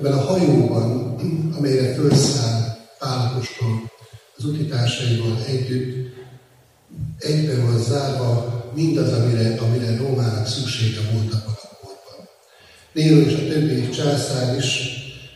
Ebben 0.00 0.12
a 0.12 0.20
hajóban, 0.20 1.16
amelyre 1.56 1.94
felszáll 1.94 2.76
Pálapostól 2.98 3.90
az 4.36 4.44
utitársaival 4.44 5.44
együtt, 5.46 6.14
egyben 7.18 7.66
van 7.66 7.82
zárva 7.82 8.70
mindaz, 8.74 9.12
amire, 9.12 9.56
amire 9.58 9.96
Rómának 9.96 10.46
szüksége 10.46 11.00
volt 11.12 11.32
a 11.32 11.44
korban. 11.80 12.28
Néro 12.92 13.20
és 13.20 13.32
a 13.32 13.52
többi 13.52 13.88
császár 13.88 14.56
is 14.56 14.80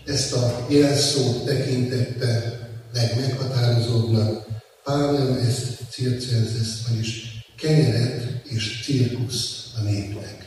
ezt 0.06 0.32
a 0.32 0.66
jelszót 0.68 1.44
tekintette 1.44 2.58
legmeghatározóbbnak, 2.94 4.46
Pálem 4.84 5.32
ezt 5.48 5.80
circenzes, 5.90 6.68
vagyis 6.88 7.22
kenyeret 7.56 8.42
és 8.44 8.80
cirkuszt 8.84 9.76
a 9.76 9.80
népnek. 9.80 10.43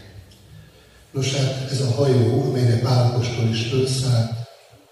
Nos 1.12 1.34
hát 1.34 1.72
ez 1.72 1.82
a 1.82 1.92
hajó, 1.92 2.42
amelyre 2.42 2.80
Pálapostól 2.80 3.50
is 3.50 3.68
fölszállt, 3.68 4.32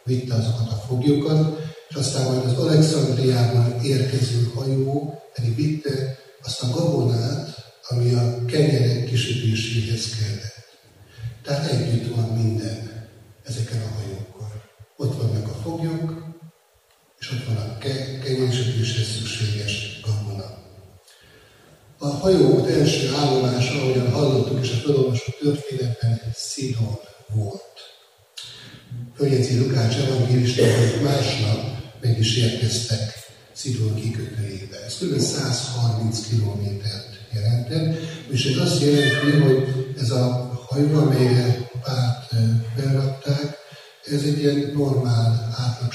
vitte 0.03 0.35
azokat 0.35 0.71
a 0.71 0.83
foglyokat, 0.87 1.59
és 1.89 1.95
aztán 1.95 2.25
majd 2.25 2.45
az 2.45 2.57
Alexandriában 2.57 3.81
érkező 3.83 4.51
hajó 4.55 5.21
pedig 5.33 5.55
vitte 5.55 6.17
azt 6.41 6.63
a 6.63 6.69
gabonát, 6.69 7.73
ami 7.87 8.13
a 8.13 8.45
kenyerek 8.45 9.05
kisütéséhez 9.05 10.09
kellett. 10.19 10.53
Tehát 11.43 11.71
együtt 11.71 12.15
van 12.15 12.25
minden 12.25 13.09
ezeken 13.43 13.81
a 13.81 13.95
hajókon. 13.95 14.47
Ott 14.97 15.21
vannak 15.21 15.47
a 15.47 15.53
foglyok, 15.63 16.25
és 17.19 17.31
ott 17.31 17.45
van 17.45 17.55
a 17.55 17.77
kenyérsütéshez 18.23 19.07
szükséges 19.07 19.99
gabona. 20.01 20.64
A 21.97 22.07
hajóút 22.07 22.69
első 22.69 23.13
állomása, 23.15 23.81
ahogyan 23.81 24.11
hallottuk 24.11 24.65
és 24.65 24.71
a 24.71 24.75
felolvasott 24.75 25.37
történetben, 25.39 26.21
Szidon 26.33 26.99
volt. 27.33 27.61
Följegyzi 29.15 29.57
Lukács 29.57 29.95
evangélista, 29.95 30.63
hogy 30.63 31.01
másnap 31.03 31.59
meg 32.01 32.19
is 32.19 32.37
érkeztek 32.37 33.13
Szidon 33.53 33.95
kikötőjébe. 33.95 34.77
Ez 34.85 34.97
kb. 34.97 35.19
130 35.19 36.27
kilométert 36.27 37.19
jelentett, 37.33 37.97
és 38.29 38.45
ez 38.45 38.57
azt 38.57 38.81
jelenti, 38.81 39.31
hogy 39.31 39.93
ez 40.01 40.11
a 40.11 40.51
hajó, 40.67 40.97
amelyre 40.97 41.69
párt 41.81 42.35
berakták, 42.75 43.57
ez 44.11 44.21
egy 44.21 44.39
ilyen 44.39 44.71
normál 44.73 45.45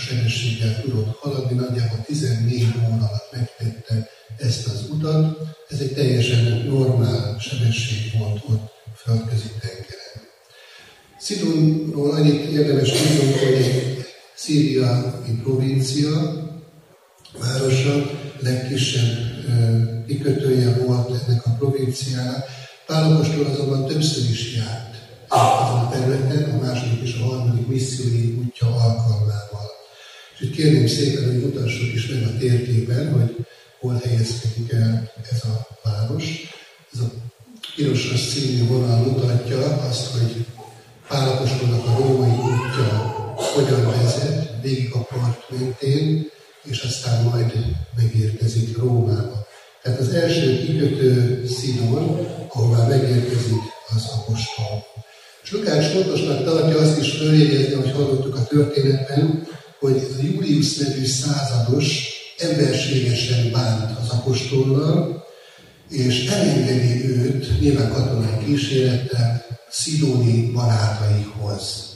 sebességgel 0.00 0.80
tudott 0.80 1.16
haladni, 1.16 1.56
nagyjából 1.56 2.04
14 2.06 2.64
óra 2.76 2.96
alatt 2.96 3.32
megtette 3.32 4.08
ezt 4.38 4.66
az 4.66 4.86
utat. 4.90 5.38
Ez 5.68 5.80
egy 5.80 5.92
teljesen 5.92 6.66
normál 6.66 7.38
sebesség 7.38 8.18
volt 8.18 8.42
ott 8.48 8.70
földközi 8.96 9.50
tengeren. 9.60 10.20
Szidonról 11.18 12.10
annyit 12.10 12.50
érdemes 12.50 12.90
tudnunk, 12.90 13.38
hogy 13.38 13.52
egy 13.52 14.06
szíriai 14.34 15.34
provincia, 15.42 16.10
városa, 17.38 18.10
legkisebb 18.40 19.18
kikötője 20.06 20.74
volt 20.84 21.22
ennek 21.26 21.46
a 21.46 21.50
provinciának. 21.50 22.44
Pálapostól 22.86 23.46
azonban 23.46 23.86
többször 23.86 24.30
is 24.30 24.56
járt 24.56 24.90
azon 25.30 25.78
a 25.78 25.88
területen, 25.90 26.50
a 26.50 26.64
második 26.64 27.02
és 27.02 27.18
a 27.20 27.24
harmadik 27.24 27.66
missziói 27.66 28.34
útja 28.44 28.66
alkalmával. 28.66 29.69
Itt 30.40 30.54
kérném 30.54 30.86
szépen, 30.86 31.24
hogy 31.24 31.40
mutassuk 31.40 31.94
is 31.94 32.06
meg 32.06 32.22
a 32.22 32.38
térképen, 32.38 33.12
hogy 33.12 33.46
hol 33.80 34.00
helyezkedik 34.04 34.72
el 34.72 35.12
ez 35.32 35.42
a 35.44 35.66
város. 35.84 36.24
Ez 36.92 37.00
a 37.00 37.10
pirosas 37.76 38.20
színű 38.20 38.66
vonal 38.66 38.98
mutatja 38.98 39.80
azt, 39.88 40.06
hogy 40.06 40.44
Pálapostolnak 41.08 41.86
a 41.86 41.96
római 41.98 42.30
útja 42.30 43.18
hogyan 43.34 43.90
vezet, 43.90 44.62
végig 44.62 44.92
a 44.92 44.98
part 44.98 45.50
mentén, 45.58 46.26
és 46.62 46.82
aztán 46.82 47.24
majd 47.24 47.52
megérkezik 47.96 48.76
Rómába. 48.76 49.46
Tehát 49.82 49.98
az 49.98 50.08
első 50.08 50.58
kikötő 50.58 51.44
Szidon, 51.46 52.26
ahová 52.48 52.86
megérkezik 52.86 53.62
az 53.96 54.04
apostol. 54.18 54.84
És 55.42 55.52
Lukács 55.52 55.84
fontosnak 55.84 56.44
tartja 56.44 56.78
azt 56.78 57.00
is 57.00 57.10
följegyezni, 57.10 57.74
hogy 57.74 57.92
hallottuk 57.92 58.36
a 58.36 58.44
történetben, 58.44 59.48
hogy 59.80 59.96
ez 59.96 60.18
a 60.18 60.22
Julius 60.22 60.76
nevű 60.76 61.04
százados 61.04 62.08
emberségesen 62.38 63.50
bánt 63.52 63.98
az 63.98 64.08
apostollal, 64.08 65.24
és 65.88 66.26
elengedi 66.26 67.04
őt, 67.04 67.60
nyilván 67.60 67.92
katonai 67.92 68.44
kísérettel, 68.44 69.44
szidóni 69.70 70.50
barátaihoz. 70.50 71.88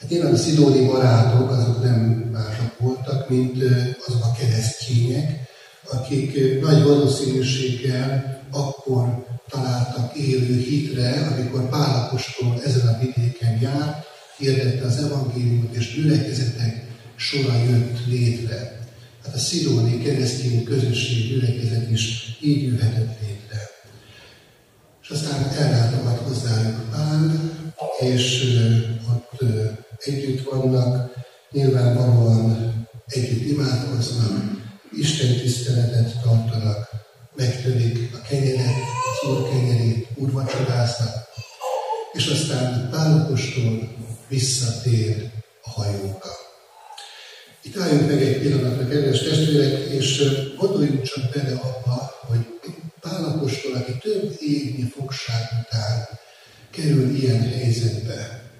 Hát 0.00 0.10
nyilván 0.10 0.32
a 0.32 0.36
szidóni 0.36 0.86
barátok 0.86 1.50
azok 1.50 1.82
nem 1.82 2.00
mások 2.32 2.78
voltak, 2.78 3.28
mint 3.28 3.62
azok 4.06 4.24
a 4.24 4.32
keresztények, 4.38 5.48
akik 5.90 6.60
nagy 6.60 6.82
valószínűséggel 6.82 8.42
akkor 8.50 9.26
találtak 9.48 10.16
élő 10.16 10.58
hitre, 10.58 11.32
amikor 11.32 11.68
Pálapostól 11.68 12.60
ezen 12.64 12.86
a 12.86 12.98
vidéken 12.98 13.58
járt, 13.60 14.06
hirdette 14.38 14.84
az 14.84 14.98
evangéliumot, 14.98 15.74
és 15.74 15.94
gyülekezetek 15.94 16.83
sora 17.16 17.56
jött 17.56 18.06
létre. 18.06 18.78
Hát 19.24 19.34
a 19.34 19.38
szidóni 19.38 20.02
keresztény 20.02 20.64
közösség 20.64 21.28
gyülekezet 21.28 21.90
is 21.90 22.36
így 22.40 22.62
jöhetett 22.62 23.20
létre. 23.20 23.60
És 25.02 25.08
aztán 25.08 25.48
ellátogat 25.58 26.18
hozzájuk 26.18 26.90
Pál, 26.90 27.52
és 28.00 28.56
ott 29.14 29.50
együtt 29.98 30.50
vannak, 30.50 31.12
nyilvánvalóan 31.50 32.72
együtt 33.06 33.50
imádkoznak, 33.50 34.62
Isten 34.96 35.36
tiszteletet 35.36 36.20
tartanak, 36.22 36.88
megtörik 37.36 38.10
a 38.14 38.26
kenyeret, 38.28 38.74
az 39.22 39.28
úr 39.28 39.48
kenyerét, 39.48 40.08
úrvacsoráznak, 40.14 41.14
és 42.12 42.26
aztán 42.26 42.88
Pálokostól 42.90 43.96
visszatér 44.28 45.30
a 45.62 45.70
hajóka. 45.70 46.43
Itt 47.64 47.78
álljunk 47.78 48.08
meg 48.08 48.22
egy 48.22 48.38
pillanatra, 48.38 48.88
kedves 48.88 49.22
testvérek, 49.22 49.90
és 49.90 50.22
gondoljunk 50.58 51.02
csak 51.02 51.24
bele 51.34 51.52
abba, 51.52 52.12
hogy 52.20 52.46
Pálapostól, 53.00 53.74
aki 53.74 53.92
több 53.98 54.36
évnyi 54.40 54.82
fogság 54.82 55.42
után 55.60 56.08
kerül 56.70 57.14
ilyen 57.14 57.48
helyzetbe, 57.48 58.50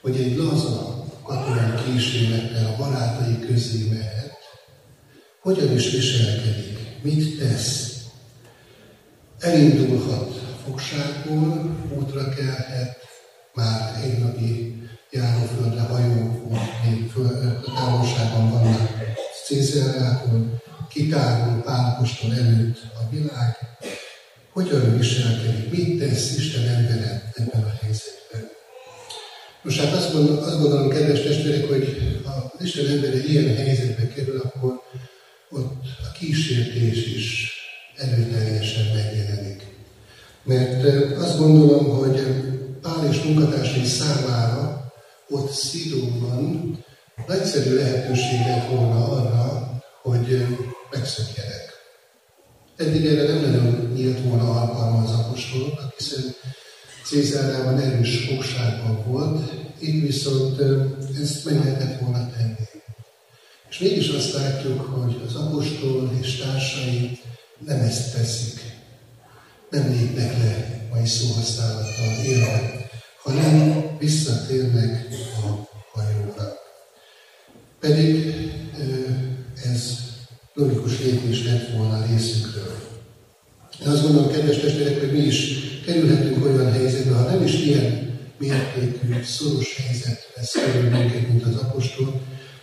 hogy 0.00 0.16
egy 0.16 0.36
laza 0.36 1.04
katonai 1.22 1.82
kísérlettel 1.84 2.66
a 2.66 2.76
barátai 2.76 3.38
közé 3.46 3.88
mehet, 3.88 4.32
hogyan 5.40 5.72
is 5.72 5.90
viselkedik, 5.90 6.78
mit 7.02 7.38
tesz. 7.38 7.92
Elindulhat 9.38 10.40
fogságból, 10.64 11.76
útra 11.98 12.28
kelhet, 12.28 12.98
már 13.54 14.02
egy 14.04 14.18
napi 14.18 14.82
járóföldre 15.14 15.80
hajó, 15.80 16.50
még 16.84 17.12
távolságban 17.74 18.50
vannak 18.50 18.90
Cézárától, 19.46 20.62
kitárul 20.88 21.62
Pálapostól 21.62 22.34
előtt 22.34 22.78
a 22.94 23.10
világ, 23.10 23.56
hogyan 24.52 24.98
viselkedik, 24.98 25.70
mit 25.70 25.98
tesz 25.98 26.36
Isten 26.36 26.68
embere 26.68 27.32
ebben 27.34 27.62
a 27.62 27.72
helyzetben. 27.82 28.50
Most 29.62 29.80
hát 29.80 29.92
azt 29.92 30.12
gondolom, 30.12 30.42
azt 30.42 30.60
gondolom 30.60 30.88
kedves 30.88 31.22
testvérek, 31.22 31.68
hogy 31.68 32.20
ha 32.24 32.50
az 32.58 32.64
Isten 32.64 32.86
embere 32.86 33.24
ilyen 33.24 33.56
helyzetbe 33.56 34.08
kerül, 34.08 34.40
akkor 34.44 34.82
ott 35.50 35.84
a 36.08 36.12
kísértés 36.18 37.06
is 37.06 37.52
erőteljesen 37.96 38.84
megjelenik. 38.94 39.62
Mert 40.42 40.84
azt 41.16 41.38
gondolom, 41.38 41.84
hogy 41.84 42.20
Pál 42.82 43.08
és 43.10 43.22
munkatársai 43.22 43.84
számára 43.84 44.83
ott 45.34 45.50
Szidóban 45.50 46.78
nagyszerű 47.26 47.74
lehetőség 47.74 48.38
lett 48.46 48.68
volna 48.68 49.04
arra, 49.04 49.72
hogy 50.02 50.46
megszökjenek. 50.90 51.72
Eddig 52.76 53.06
erre 53.06 53.32
nem 53.32 53.40
nagyon 53.40 53.92
nyílt 53.94 54.20
volna 54.22 54.60
alkalma 54.60 55.02
az 55.02 55.10
apostoloknak, 55.10 55.94
hiszen 55.98 56.34
Cézárában 57.04 57.80
erős 57.80 58.26
fogságban 58.26 59.04
volt, 59.06 59.52
itt 59.78 60.02
viszont 60.02 60.60
ezt 61.22 61.44
meg 61.44 61.54
lehetett 61.54 62.00
volna 62.00 62.30
tenni. 62.36 62.54
És 63.70 63.78
mégis 63.78 64.08
azt 64.08 64.32
látjuk, 64.32 64.80
hogy 64.80 65.22
az 65.26 65.34
apostol 65.34 66.10
és 66.20 66.36
társai 66.36 67.18
nem 67.58 67.80
ezt 67.80 68.12
teszik. 68.12 68.60
Nem 69.70 69.90
lépnek 69.90 70.38
le 70.38 70.86
mai 70.90 71.06
szóhasználattal 71.06 72.24
élve, 72.24 72.83
hanem 73.24 73.84
visszatérnek 73.98 75.06
a 75.42 75.68
hajóra. 75.92 76.52
Pedig 77.80 78.34
ez 79.64 79.98
logikus 80.54 80.98
lépés 80.98 81.44
lett 81.44 81.76
volna 81.76 81.96
a 81.96 82.06
részükről. 82.06 82.76
Én 83.82 83.88
azt 83.88 84.02
gondolom, 84.02 84.32
kedves 84.32 84.58
testvérek, 84.58 85.00
hogy 85.00 85.12
mi 85.12 85.18
is 85.18 85.54
kerülhetünk 85.86 86.44
olyan 86.44 86.72
helyzetbe, 86.72 87.14
ha 87.14 87.30
nem 87.30 87.42
is 87.42 87.54
ilyen 87.54 88.18
mértékű, 88.38 89.22
szoros 89.22 89.76
helyzet 89.76 90.32
lesz 90.36 90.52
körül 90.52 90.90
minket, 90.90 91.28
mint 91.28 91.44
az 91.44 91.56
apostol, 91.56 92.20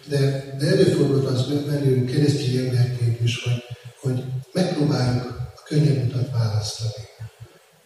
de, 0.07 0.55
de 0.59 0.67
előfordult 0.67 1.25
az 1.25 1.47
velünk 1.65 2.11
keresztény 2.11 2.57
emberként 2.57 3.21
is, 3.21 3.43
hogy, 3.43 3.63
hogy 4.01 4.23
megpróbáljuk 4.53 5.25
a 5.55 5.61
könnyebb 5.65 6.07
utat 6.07 6.31
választani, 6.31 7.05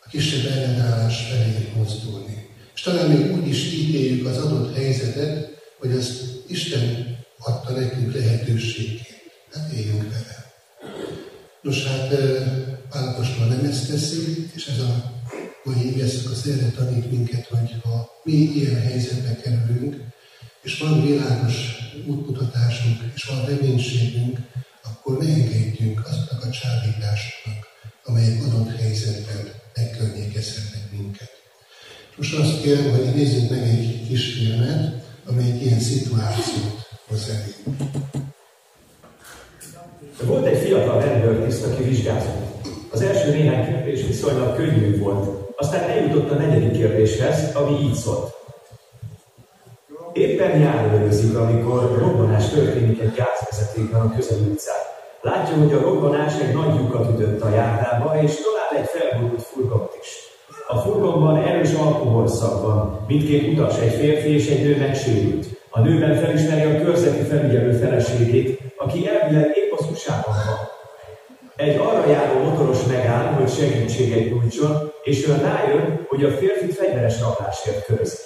a 0.03 0.07
kisebb 0.09 0.51
ellenállás 0.51 1.27
felé 1.29 1.71
mozdulni. 1.75 2.44
És 2.75 2.81
talán 2.81 3.09
még 3.09 3.35
úgy 3.35 3.47
is 3.47 3.73
ítéljük 3.73 4.25
az 4.27 4.37
adott 4.37 4.75
helyzetet, 4.75 5.61
hogy 5.79 5.91
az 5.91 6.21
Isten 6.47 7.17
adta 7.37 7.71
nekünk 7.71 8.13
lehetőségét. 8.13 9.07
Hát 9.53 9.71
éljünk 9.71 10.11
vele. 10.11 10.53
Nos 11.61 11.85
hát 11.85 12.13
Pálapostól 12.89 13.45
nem 13.45 13.65
ezt 13.65 13.87
teszi, 13.89 14.49
és 14.55 14.67
ez 14.67 14.79
a 14.79 15.11
mai 15.63 15.87
igeszak 15.87 16.33
erre 16.45 16.69
tanít 16.69 17.11
minket, 17.11 17.45
hogy 17.45 17.75
ha 17.83 18.09
mi 18.23 18.31
ilyen 18.31 18.81
helyzetbe 18.81 19.35
kerülünk, 19.35 19.95
és 20.61 20.77
van 20.77 21.05
világos 21.05 21.53
útmutatásunk, 22.05 22.99
és 23.15 23.23
van 23.23 23.45
reménységünk, 23.45 24.39
akkor 24.83 25.17
ne 25.17 25.33
engedjünk 25.33 26.05
azoknak 26.07 26.43
a 26.43 26.49
csábításoknak, 26.49 27.65
amelyek 28.03 28.43
adott 28.43 28.75
helyzetben 28.79 29.51
megkörnyékezhetnek 29.75 30.91
minket. 30.91 31.34
Most 32.17 32.39
azt 32.39 32.61
kérem, 32.61 32.91
hogy 32.91 33.15
nézzünk 33.15 33.49
meg 33.49 33.59
egy 33.59 34.07
kis 34.07 34.33
filmet, 34.33 34.93
amely 35.29 35.51
egy 35.51 35.61
ilyen 35.61 35.79
szituációt 35.79 36.87
hoz 37.07 37.29
elé. 37.29 37.77
Volt 40.23 40.45
egy 40.45 40.57
fiatal 40.57 41.01
rendőrtiszt, 41.01 41.65
aki 41.65 41.83
vizsgázott. 41.83 42.67
Az 42.91 43.01
első 43.01 43.31
néhány 43.31 43.65
kérdés 43.65 44.05
viszonylag 44.05 44.55
könnyű 44.55 44.99
volt, 44.99 45.53
aztán 45.57 45.89
eljutott 45.89 46.31
a 46.31 46.35
negyedik 46.35 46.71
kérdéshez, 46.71 47.55
ami 47.55 47.79
így 47.79 47.93
szólt. 47.93 48.33
Éppen 50.13 50.59
járőrözik, 50.59 51.37
amikor 51.37 51.97
robbanás 51.97 52.49
történik 52.49 52.99
egy 52.99 53.13
gázvezetékben 53.13 54.01
a 54.01 54.15
közeli 54.15 54.49
utcán. 54.49 54.75
Látja, 55.21 55.55
hogy 55.55 55.73
a 55.73 55.81
robbanás 55.81 56.39
egy 56.39 56.53
nagy 56.53 56.75
lyukat 56.75 57.09
ütött 57.09 57.41
a 57.41 57.49
járdába, 57.49 58.21
és 58.21 58.35
talál 58.35 58.83
egy 58.83 58.89
felborult 58.89 59.41
furgont. 59.41 59.94
A 60.75 60.79
furgonban 60.79 61.43
erős 61.43 61.73
alkoholszak 61.73 62.61
van, 62.61 63.05
mindkét 63.07 63.51
utas, 63.53 63.79
egy 63.79 63.93
férfi 63.93 64.33
és 64.33 64.49
egy 64.49 64.63
nő 64.63 64.77
megsérült. 64.77 65.45
A 65.69 65.79
nőben 65.79 66.15
felismeri 66.15 66.61
a 66.61 66.83
körzeti 66.83 67.23
felügyelő 67.23 67.71
feleségét, 67.71 68.59
aki 68.77 69.07
elvileg 69.07 69.51
épp 69.55 69.71
az 69.77 69.85
usa 69.91 70.23
van. 70.25 70.35
Egy 71.55 71.77
arra 71.77 72.09
járó 72.09 72.39
motoros 72.39 72.85
megáll, 72.85 73.33
hogy 73.33 73.49
segítséget 73.49 74.29
nyújtson, 74.29 74.91
és 75.03 75.27
ő 75.27 75.41
rájön, 75.41 76.05
hogy 76.07 76.23
a 76.23 76.31
férfit 76.31 76.73
fegyveres 76.73 77.21
rablásért 77.21 77.85
körözik. 77.85 78.25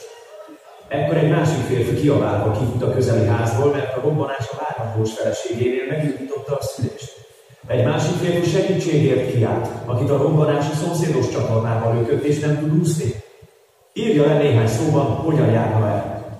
Ekkor 0.87 1.17
egy 1.17 1.29
másik 1.29 1.63
férfi 1.67 1.95
kiabálva 1.95 2.51
kifut 2.51 2.83
a 2.83 2.93
közeli 2.93 3.27
házból, 3.27 3.71
mert 3.71 3.97
a 3.97 4.01
robbanás 4.01 4.49
a 4.51 4.65
várandós 4.65 5.13
feleségénél 5.13 5.85
megjutította 5.89 6.55
a 6.55 6.63
szülést. 6.63 7.18
Egy 7.69 7.83
másik 7.83 8.15
férfi 8.15 8.49
segítségért 8.49 9.31
kiállt, 9.31 9.67
akit 9.85 10.09
a 10.09 10.17
robbanás 10.17 10.65
a 10.69 10.75
szomszédos 10.75 11.29
csatornával 11.29 11.93
lökött, 11.93 12.23
és 12.23 12.39
nem 12.39 12.59
tud 12.59 12.79
úszni. 12.79 13.13
Írja 13.93 14.25
le 14.25 14.37
néhány 14.37 14.67
szóban, 14.67 15.05
hogyan 15.05 15.51
járna 15.51 15.87
el. 15.87 16.39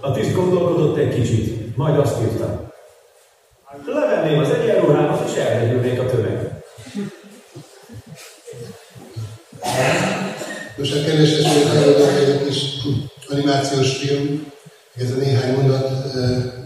A 0.00 0.12
tiszt 0.12 0.34
gondolkodott 0.34 0.96
egy 0.96 1.14
kicsit, 1.14 1.76
majd 1.76 1.98
azt 1.98 2.22
írta. 2.22 2.72
Levenném 3.86 4.38
az 4.38 4.50
egyenruhámat, 4.50 5.28
és 5.28 5.34
elvegyülnék 5.36 6.00
a 6.00 6.06
tömeg. 6.06 6.62
Most 10.76 10.94
a 10.94 11.04
kedves 11.04 11.36
testvérek 11.36 12.28
egy 12.28 12.46
kis 12.46 12.64
animációs 13.28 13.96
film, 13.96 14.52
ez 14.96 15.10
a 15.10 15.16
néhány 15.16 15.54
mondat 15.54 15.90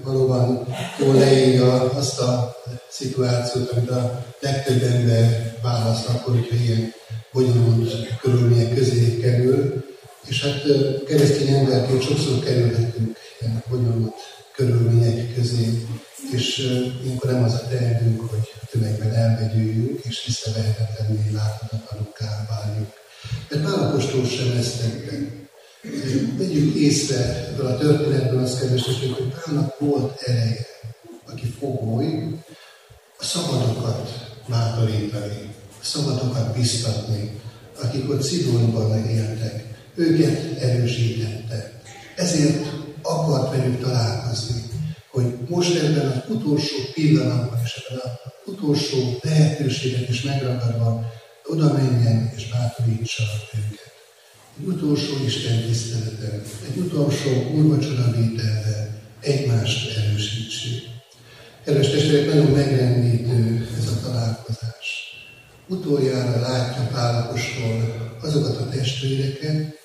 valóban 0.09 0.67
jól 0.99 1.15
leírja 1.15 1.91
azt 1.91 2.19
a 2.21 2.57
szituációt, 2.89 3.71
amit 3.71 3.91
a 3.91 4.25
legtöbb 4.41 4.83
ember 4.83 5.55
választ 5.63 6.09
akkor, 6.09 6.35
hogyha 6.35 6.55
ilyen 6.55 6.93
bonyolult 7.33 8.19
körülmények 8.21 8.75
közé 8.75 9.19
kerül. 9.21 9.85
És 10.27 10.43
hát 10.43 10.63
keresztény 11.07 11.55
emberként 11.55 12.03
sokszor 12.03 12.39
kerülhetünk 12.45 13.19
ilyen 13.41 13.63
bonyolult 13.69 14.15
körülmények 14.53 15.35
közé, 15.35 15.87
és 16.33 16.59
ilyenkor 17.05 17.31
nem 17.31 17.45
az 17.45 17.53
a 17.53 17.69
teendünk, 17.69 18.31
hogy 18.31 18.53
tömegben 18.71 19.15
elvegyüljünk, 19.15 20.01
és 20.05 20.25
visszavehetetlenné 20.27 21.31
láthatatlanukká 21.33 22.47
váljunk. 22.51 22.93
Mert 23.49 23.63
Pálapostól 23.63 24.25
sem 24.25 24.57
ezt 24.57 24.81
tette. 24.81 25.48
Vegyük 26.37 26.75
észre 26.75 27.47
ebből 27.49 27.67
a 27.67 27.79
történetből 27.79 28.43
azt 28.43 28.61
kedves 28.61 28.85
hogy 28.85 29.33
Pálnak 29.45 29.79
volt 29.79 30.21
ereje, 30.21 30.67
aki 31.27 31.47
fogoly, 31.59 32.29
a 33.19 33.25
szabadokat 33.25 34.11
bátorítani, 34.49 35.55
a 35.81 35.85
szabadokat 35.85 36.57
biztatni, 36.57 37.41
akik 37.83 38.11
ott 38.11 38.23
Szidonban 38.23 39.09
éltek. 39.09 39.65
Őket 39.95 40.63
erősítette. 40.63 41.81
Ezért 42.17 42.67
akart 43.03 43.57
velük 43.57 43.81
találkozni, 43.81 44.63
hogy 45.11 45.37
most 45.49 45.83
ebben 45.83 46.07
az 46.07 46.35
utolsó 46.35 46.77
pillanatban 46.95 47.61
és 47.65 47.85
ebben 47.89 48.01
az 48.05 48.53
utolsó 48.53 49.19
lehetőséget 49.23 50.09
is 50.09 50.23
megragadva 50.23 51.13
oda 51.45 51.73
menjen 51.73 52.33
és 52.37 52.49
bátorítsa 52.49 53.23
őket. 53.55 53.98
Utolsó 54.65 55.25
Isten 55.25 55.63
tiszteleten, 55.63 56.43
egy 56.71 56.79
utolsó 56.79 57.51
úrvacsora 57.55 58.11
vételre 58.11 59.01
egymást 59.21 59.97
erősítsük. 59.97 60.83
Kedves 61.65 61.91
testvérek, 61.91 62.35
nagyon 62.35 62.51
megrendítő 62.51 63.69
ez 63.79 63.89
a 63.89 64.01
találkozás. 64.03 64.87
Utoljára 65.69 66.41
látja 66.41 66.89
Pálapostól 66.93 68.11
azokat 68.23 68.57
a 68.57 68.69
testvéreket, 68.69 69.77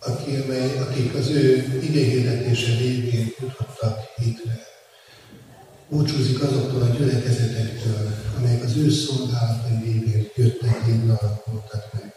akik 0.00 1.14
az 1.14 1.28
ő 1.28 1.78
igényhirdetése 1.82 2.76
végén 2.76 3.32
jutottak 3.40 3.98
hitre. 4.16 4.66
Búcsúzik 5.88 6.42
azoktól 6.42 6.82
a 6.82 6.96
gyülekezetektől, 6.96 8.14
amelyek 8.38 8.62
az 8.62 8.76
ő 8.76 8.90
szolgálatai 8.90 9.76
révén 9.84 10.28
jöttek, 10.34 10.82
indultak 10.88 11.92
meg. 11.92 12.13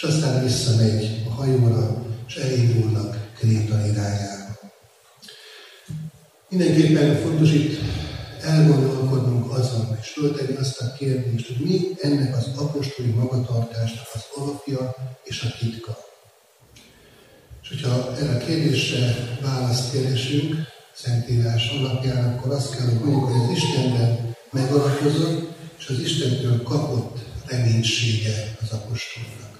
És 0.00 0.06
aztán 0.06 0.42
visszamegy 0.42 1.22
a 1.28 1.30
hajóra, 1.30 2.04
és 2.26 2.36
elindulnak 2.36 3.16
Kréta 3.38 3.86
irányába. 3.86 4.58
Mindenképpen 6.48 7.16
fontos 7.16 7.52
itt 7.52 7.78
elgondolkodnunk 8.42 9.52
azon, 9.52 9.96
és 10.00 10.08
föltenni 10.08 10.56
azt 10.56 10.80
a 10.80 10.92
kérdést, 10.98 11.46
hogy 11.46 11.66
mi 11.66 11.80
ennek 12.00 12.36
az 12.36 12.46
apostoli 12.56 13.10
magatartásnak 13.10 14.06
az 14.14 14.20
alapja 14.34 14.94
és 15.24 15.42
a 15.42 15.56
titka. 15.58 15.98
És 17.62 17.68
hogyha 17.68 18.16
erre 18.16 18.36
a 18.36 18.44
kérdésre 18.44 19.38
választ 19.42 19.92
keresünk, 19.92 20.54
Szentírás 20.94 21.70
alapján, 21.70 22.34
akkor 22.34 22.52
azt 22.52 22.76
kell, 22.76 22.86
hogy 22.86 23.04
mondjuk, 23.04 23.24
hogy 23.24 23.40
az 23.42 23.56
Istenben 23.56 24.36
megalapozott, 24.50 25.50
és 25.78 25.88
az 25.88 25.98
Istentől 25.98 26.62
kapott 26.62 27.18
reménysége 27.46 28.56
az 28.60 28.70
apostolnak. 28.70 29.50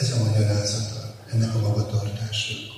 Ez 0.00 0.12
a 0.12 0.24
magyarázata 0.24 1.14
ennek 1.32 1.54
a 1.54 1.58
magatartásnak. 1.58 2.72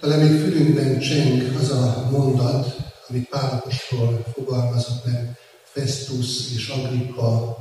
Talán 0.00 0.18
még 0.20 0.40
fülünkben 0.40 1.00
cseng 1.00 1.56
az 1.60 1.70
a 1.70 2.08
mondat, 2.10 2.76
amit 3.08 3.28
Pál 3.28 3.50
apostol 3.50 4.26
fogalmazott 4.32 5.04
meg 5.04 5.38
Festus 5.64 6.54
és 6.54 6.68
Agrippa 6.68 7.58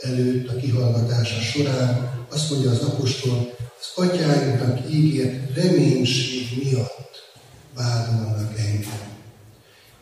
előtt 0.00 0.48
a 0.48 0.56
kihallgatása 0.56 1.40
során. 1.40 2.24
Azt 2.30 2.50
mondja 2.50 2.70
az 2.70 2.80
apostol, 2.80 3.54
az 3.80 4.04
atyáinknak 4.04 4.90
ígért 4.90 5.54
reménység 5.54 6.46
miatt 6.64 7.32
vádolnak 7.74 8.58
engem. 8.58 9.16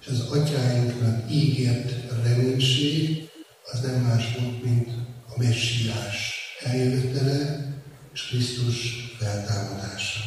És 0.00 0.06
az 0.06 0.20
atyáinknak 0.20 1.32
ígért 1.32 1.92
reménység 2.24 3.28
az 3.72 3.80
nem 3.80 4.00
más 4.00 4.36
volt, 4.38 4.64
mint 4.64 4.88
a 5.28 5.42
messiás 5.42 6.34
eljövetele 6.64 7.74
és 8.16 8.28
Krisztus 8.28 8.76
feltámadása. 9.18 10.20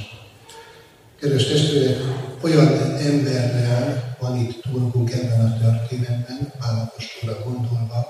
Kedves 1.19 1.45
testvérek, 1.45 1.97
olyan 2.41 2.67
emberrel 2.97 4.15
van 4.19 4.37
itt 4.37 4.63
dolgunk 4.71 5.11
ebben 5.11 5.45
a 5.45 5.57
történetben, 5.57 6.53
Pálapostúra 6.59 7.43
gondolva, 7.43 8.07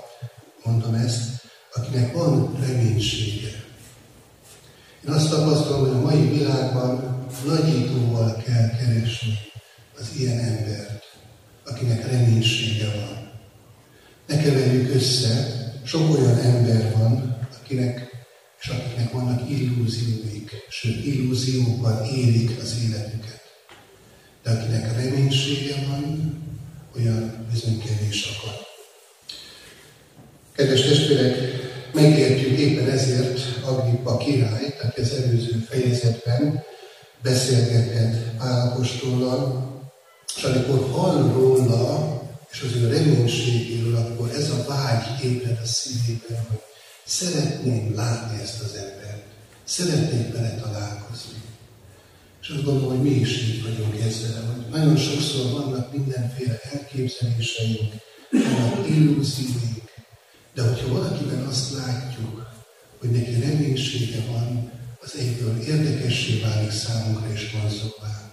mondom 0.64 0.94
ezt, 0.94 1.20
akinek 1.72 2.12
van 2.12 2.56
reménysége. 2.60 3.64
Én 5.06 5.12
azt 5.12 5.30
tapasztalom, 5.30 5.80
hogy 5.80 5.96
a 5.96 6.00
mai 6.00 6.28
világban 6.28 7.26
nagyítóval 7.46 8.42
kell 8.44 8.68
keresni 8.68 9.38
az 9.98 10.10
ilyen 10.18 10.38
embert, 10.38 11.04
akinek 11.64 12.10
reménysége 12.10 12.84
van. 12.84 13.30
Ne 14.26 14.42
keverjük 14.42 14.94
össze, 14.94 15.46
sok 15.84 16.18
olyan 16.18 16.38
ember 16.38 16.92
van, 16.96 17.38
akinek 17.62 18.09
és 18.60 18.68
akiknek 18.68 19.12
vannak 19.12 19.50
illúzióik, 19.50 20.50
sőt 20.68 21.04
illúziókkal 21.04 22.06
élik 22.14 22.58
az 22.62 22.76
életüket. 22.88 23.40
De 24.42 24.50
akinek 24.50 24.96
reménysége 24.96 25.74
van, 25.88 26.34
olyan 26.96 27.46
bizony 27.52 27.82
kevés 27.82 28.24
akar. 28.24 28.54
Kedves 30.52 30.82
testvérek, 30.82 31.36
megértjük 31.92 32.58
éppen 32.58 32.90
ezért 32.90 33.40
Agrippa 33.64 34.16
király, 34.16 34.74
aki 34.82 35.00
az 35.00 35.12
előző 35.12 35.66
fejezetben 35.68 36.62
beszélgetett 37.22 38.36
Pálapostollal, 38.38 39.68
és 40.36 40.42
amikor 40.42 40.90
hall 40.90 41.32
róla, 41.32 42.20
és 42.52 42.62
az 42.62 42.74
ő 42.76 42.88
reménységéről, 42.88 43.96
akkor 43.96 44.30
ez 44.30 44.50
a 44.50 44.64
vágy 44.68 45.24
ébred 45.24 45.58
a 45.62 45.66
szívében, 45.66 46.46
hogy 46.48 46.69
Szeretném 47.10 47.94
látni 47.94 48.42
ezt 48.42 48.60
az 48.62 48.74
embert. 48.74 49.22
Szeretnék 49.64 50.32
vele 50.32 50.54
találkozni. 50.54 51.42
És 52.42 52.48
azt 52.48 52.64
gondolom, 52.64 52.88
hogy 52.88 53.10
mi 53.10 53.18
is 53.18 53.42
így 53.42 53.62
vagyunk 53.62 54.00
ezzel, 54.00 54.42
hogy 54.44 54.80
nagyon 54.80 54.96
sokszor 54.96 55.50
vannak 55.50 55.92
mindenféle 55.92 56.58
elképzeléseink, 56.72 57.92
vannak 58.30 58.88
illúzióink, 58.88 59.90
de 60.54 60.62
hogyha 60.62 60.92
valakiben 60.92 61.42
azt 61.42 61.72
látjuk, 61.72 62.46
hogy 62.98 63.10
neki 63.10 63.40
reménysége 63.40 64.24
van, 64.30 64.70
az 65.02 65.16
egyből 65.18 65.60
érdekessé 65.60 66.40
válik 66.40 66.70
számunkra 66.70 67.32
és 67.32 67.50
vonzóvá. 67.52 68.32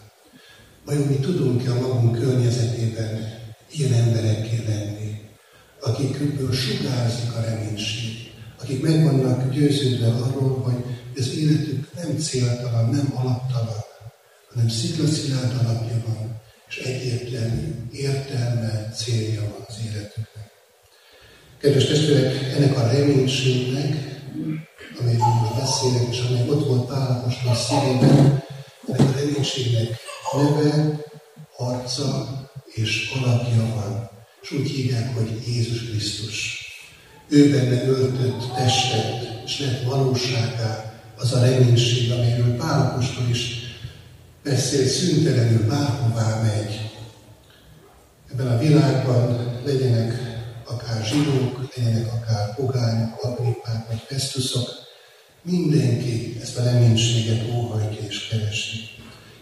Vajon 0.85 1.07
mi 1.07 1.15
tudunk-e 1.15 1.71
a 1.71 1.81
magunk 1.81 2.19
környezetében 2.19 3.39
ilyen 3.71 3.93
emberekké 3.93 4.63
lenni, 4.67 5.21
akikből 5.81 6.53
sugárzik 6.53 7.33
a 7.35 7.41
reménység, 7.41 8.26
akik 8.61 8.81
meg 8.83 9.03
vannak 9.03 9.53
győződve 9.53 10.07
arról, 10.07 10.61
hogy 10.61 10.83
az 11.15 11.37
életük 11.37 11.93
nem 11.93 12.17
céltalan, 12.17 12.89
nem 12.89 13.11
alaptalan, 13.15 13.83
hanem 14.53 14.69
sziklaszilárd 14.69 15.51
alapja 15.51 16.03
van, 16.05 16.41
és 16.69 16.77
egyértelmű 16.77 17.75
értelme, 17.91 18.89
célja 18.95 19.41
van 19.41 19.65
az 19.67 19.75
életüknek. 19.85 20.51
Kedves 21.61 21.85
testvérek, 21.85 22.53
ennek 22.55 22.77
a 22.77 22.87
reménységnek, 22.87 24.07
most 25.01 25.55
beszélek, 25.55 26.07
és 26.11 26.19
amely 26.19 26.49
ott 26.49 26.67
volt 26.67 26.87
Pálapostól 26.87 27.55
szívében, 27.55 28.43
ennek 28.87 29.15
a 29.15 29.19
reménységnek 29.19 29.97
neve, 30.33 30.99
arca 31.57 32.27
és 32.65 33.11
alapja 33.21 33.73
van. 33.75 34.09
És 34.41 34.51
úgy 34.51 34.69
hívják, 34.69 35.15
hogy 35.15 35.43
Jézus 35.47 35.89
Krisztus 35.89 36.66
ő 37.29 37.51
benne 37.51 37.87
öltött 37.87 38.53
testet, 38.55 39.41
és 39.45 39.59
lett 39.59 39.83
valóságá 39.83 40.93
az 41.17 41.33
a 41.33 41.39
reménység, 41.39 42.11
amelyről 42.11 42.57
Pálapostól 42.57 43.27
is 43.29 43.57
beszél, 44.43 44.87
szüntelenül 44.87 45.67
bárhová 45.67 46.41
megy. 46.41 46.91
Ebben 48.31 48.47
a 48.47 48.57
világban 48.57 49.59
legyenek 49.65 50.13
akár 50.67 51.05
zsidók, 51.05 51.75
legyenek 51.75 52.13
akár 52.13 52.55
pogányok, 52.55 53.23
agrippák 53.23 53.87
vagy 53.87 54.01
festusok, 54.07 54.69
mindenki 55.41 56.37
ezt 56.41 56.57
a 56.57 56.63
reménységet 56.63 57.45
óhajtja 57.55 58.07
és 58.07 58.27
keresi. 58.27 58.77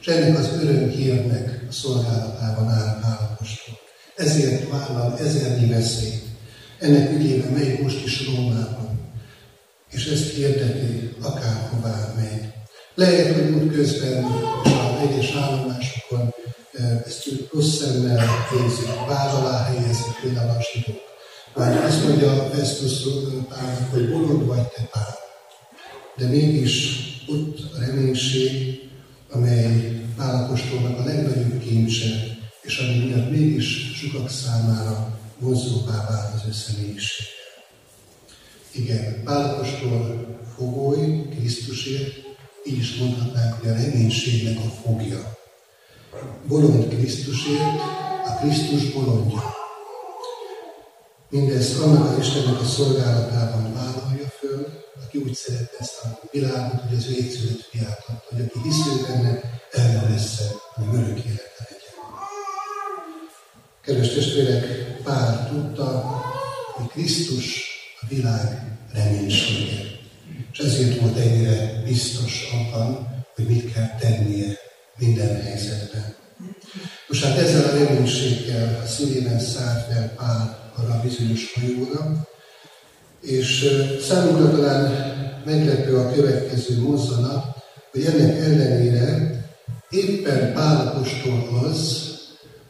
És 0.01 0.07
ennek 0.07 0.37
az 0.37 0.49
öröm 0.61 0.89
hírnek 0.89 1.65
a 1.69 1.71
szolgálatában 1.71 2.69
áll 2.69 2.99
Pálapostól. 3.01 3.79
Ezért 4.15 4.69
vállal 4.69 5.19
ezernyi 5.19 5.69
veszélyt, 5.69 6.23
ennek 6.85 7.11
ügyében 7.11 7.51
megy 7.51 7.79
most 7.79 8.05
is 8.05 8.25
Rómában. 8.25 9.13
És 9.91 10.05
ezt 10.05 10.33
hirdeti, 10.33 11.15
akárhová 11.21 12.13
megy. 12.17 12.53
Lehet, 12.95 13.35
hogy 13.35 13.53
út 13.53 13.73
közben 13.73 14.25
és 14.63 14.71
a 14.71 14.99
egyes 15.01 15.35
állomásokon 15.35 16.33
e, 16.73 17.03
ezt 17.05 17.29
rossz 17.53 17.77
szemmel 17.77 18.25
nézik, 18.51 18.87
vád 19.07 19.33
alá 19.33 19.63
helyezik 19.63 20.19
például 20.21 20.49
a 20.49 20.63
zsidók. 20.73 21.01
Vagy 21.53 21.77
azt 21.77 22.03
mondja 22.03 22.49
Festus 22.53 23.03
Pálnak, 23.49 23.91
hogy 23.91 24.09
bolond 24.09 24.45
vagy 24.45 24.67
te 24.67 24.89
Pál. 24.91 25.17
De 26.17 26.27
mégis 26.27 26.99
ott 27.27 27.59
a 27.73 27.79
reménység, 27.79 28.79
amely 29.31 30.01
Pálapostolnak 30.17 30.99
a 30.99 31.03
legnagyobb 31.03 31.59
kincse, 31.59 32.05
és 32.61 32.77
ami 32.77 33.05
miatt 33.05 33.31
mégis 33.31 33.93
sokak 33.95 34.29
számára 34.29 35.14
vonzóvá 35.39 36.07
vált 36.09 36.33
az 36.33 36.41
ő 36.47 36.51
személyisége. 36.51 37.29
Igen, 38.71 39.23
Pálapostól 39.23 40.27
fogoly 40.55 41.27
Krisztusért, 41.29 42.13
így 42.65 42.77
is 42.77 42.95
mondhatnánk, 42.95 43.53
hogy 43.53 43.69
a 43.69 43.73
reménységnek 43.73 44.57
a 44.57 44.69
fogja. 44.69 45.37
Bolond 46.47 46.87
Krisztusért, 46.87 47.79
a 48.25 48.37
Krisztus 48.41 48.93
bolondja. 48.93 49.53
Mindezt 51.29 51.79
annak 51.79 52.11
az 52.11 52.25
Istennek 52.25 52.61
a 52.61 52.65
szolgálatában 52.65 53.73
vállalja 53.73 54.27
föl, 54.39 54.83
aki 55.05 55.17
úgy 55.17 55.33
szerette 55.33 55.77
ezt 55.79 56.03
a 56.03 56.19
világot, 56.31 56.81
hogy 56.81 56.97
az 56.97 57.07
ő 57.07 57.13
egyszülött 57.13 57.61
fiát 57.61 58.05
adta, 58.07 58.35
hogy 58.35 58.41
aki 58.41 58.59
hisz 58.63 59.07
benne, 59.07 59.41
el 59.71 59.93
nem 59.93 60.11
lesz, 60.11 60.41
hanem 60.73 60.93
örök 60.93 61.25
élete 61.25 61.67
legyen. 61.69 61.93
Kedves 63.81 64.13
testvérek, 64.13 64.94
Pál 65.05 65.49
tudta, 65.49 66.21
hogy 66.73 66.87
Krisztus 66.87 67.63
a 68.01 68.05
világ 68.09 68.77
reménysége. 68.93 69.81
És 70.51 70.59
ezért 70.59 70.99
volt 70.99 71.17
ennyire 71.17 71.81
biztos 71.85 72.47
abban, 72.53 73.07
hogy 73.35 73.45
mit 73.47 73.73
kell 73.73 73.89
tennie 73.99 74.57
minden 74.97 75.41
helyzetben. 75.41 76.15
Most 77.07 77.23
hát 77.23 77.37
ezzel 77.37 77.63
a 77.63 77.77
reménységgel 77.77 78.81
a 78.83 78.87
szívében 78.87 79.39
szállt 79.39 79.85
fel 79.85 80.13
Pál 80.15 80.71
arra 80.75 80.93
a 80.93 81.01
bizonyos 81.03 81.53
hajóra, 81.53 82.27
és 83.21 83.65
számunkra 84.07 84.51
talán 84.51 84.91
meglepő 85.45 85.97
a 85.97 86.11
következő 86.13 86.81
mozzanat, 86.81 87.45
hogy 87.91 88.05
ennek 88.05 88.37
ellenére 88.37 89.43
éppen 89.89 90.53
Pál 90.53 90.87
apostol 90.87 91.63
az, 91.63 92.13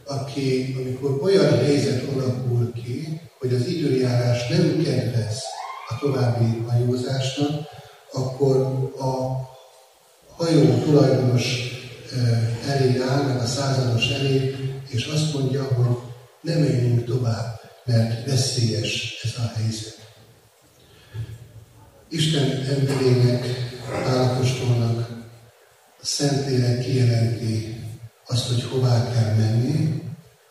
aki, 0.06 0.76
amikor 0.78 1.22
olyan 1.22 1.58
helyzet 1.58 2.08
alakul 2.14 2.72
ki, 2.72 3.20
hogy 3.38 3.54
az 3.54 3.66
időjárás 3.66 4.48
nem 4.48 4.82
kedvez 4.82 5.42
a 5.88 5.98
további 6.00 6.64
hajózásnak, 6.68 7.66
akkor 8.12 8.56
a 8.98 9.14
hajó 10.36 10.78
tulajdonos 10.84 11.74
elé 12.68 13.00
áll, 13.00 13.22
meg 13.22 13.36
a 13.36 13.46
százados 13.46 14.10
elé, 14.10 14.54
és 14.88 15.06
azt 15.06 15.34
mondja, 15.34 15.64
hogy 15.64 15.96
nem 16.40 16.58
menjünk 16.58 17.04
tovább, 17.04 17.60
mert 17.84 18.26
veszélyes 18.26 19.20
ez 19.22 19.30
a 19.38 19.52
helyzet. 19.56 19.98
Isten 22.08 22.50
emberének, 22.50 23.46
állapostolnak 24.06 25.08
a 26.00 26.04
Szentlélek 26.04 26.80
kijelenti 26.80 27.84
azt, 28.26 28.46
hogy 28.48 28.62
hová 28.62 29.12
kell 29.12 29.34
menni, 29.34 29.85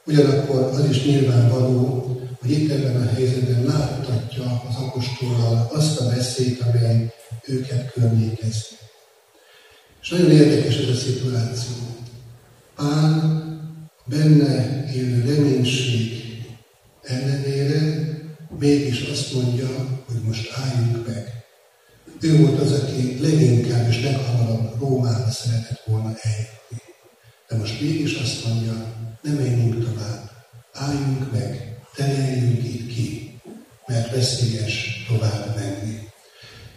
ugyanakkor 0.05 0.61
az 0.61 0.89
is 0.89 1.05
nyilvánvaló, 1.05 2.05
hogy 2.39 2.51
itt 2.51 2.71
ebben 2.71 3.07
a 3.07 3.13
helyzetben 3.13 3.63
láttatja 3.63 4.63
az 4.69 4.75
apostollal 4.75 5.69
azt 5.73 5.99
a 5.99 6.09
veszélyt, 6.09 6.61
amely 6.61 7.13
őket 7.45 7.91
környékezi. 7.91 8.65
És 10.01 10.09
nagyon 10.09 10.31
érdekes 10.31 10.77
ez 10.77 10.89
a 10.89 10.93
szituáció. 10.93 11.75
Pál 12.75 13.43
benne 14.05 14.85
élő 14.93 15.35
reménység 15.35 16.23
ellenére 17.01 18.13
mégis 18.59 19.01
azt 19.01 19.33
mondja, 19.33 19.67
hogy 20.05 20.21
most 20.23 20.51
álljunk 20.55 21.07
meg. 21.07 21.33
Ő 22.19 22.37
volt 22.37 22.59
az, 22.59 22.71
aki 22.71 23.19
leginkább 23.21 23.89
és 23.89 24.03
leghamarabb 24.03 24.79
Rómába 24.79 25.31
szeretett 25.31 25.81
volna 25.85 26.13
eljutni. 26.21 26.81
De 27.47 27.55
most 27.55 27.81
mégis 27.81 28.13
azt 28.13 28.45
mondja, 28.45 28.93
ne 29.25 29.33
menjünk 29.33 29.85
tovább, 29.85 30.29
álljunk 30.73 31.31
meg, 31.31 31.77
tereljünk 31.95 32.63
itt 32.63 32.93
ki, 32.93 33.39
mert 33.87 34.15
veszélyes 34.15 35.05
tovább 35.07 35.55
menni. 35.55 35.99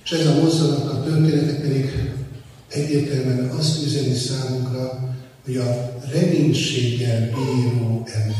És 0.04 0.10
ez 0.10 0.26
a 0.26 0.34
mozzanat 0.34 0.92
a 0.92 1.02
történetek 1.02 1.60
pedig 1.60 1.90
egyértelműen 2.68 3.48
azt 3.48 3.82
üzeni 3.84 4.14
számunkra, 4.14 5.14
hogy 5.44 5.56
a 5.56 5.98
reménységgel 6.12 7.20
bíró 7.20 8.06
ember, 8.14 8.36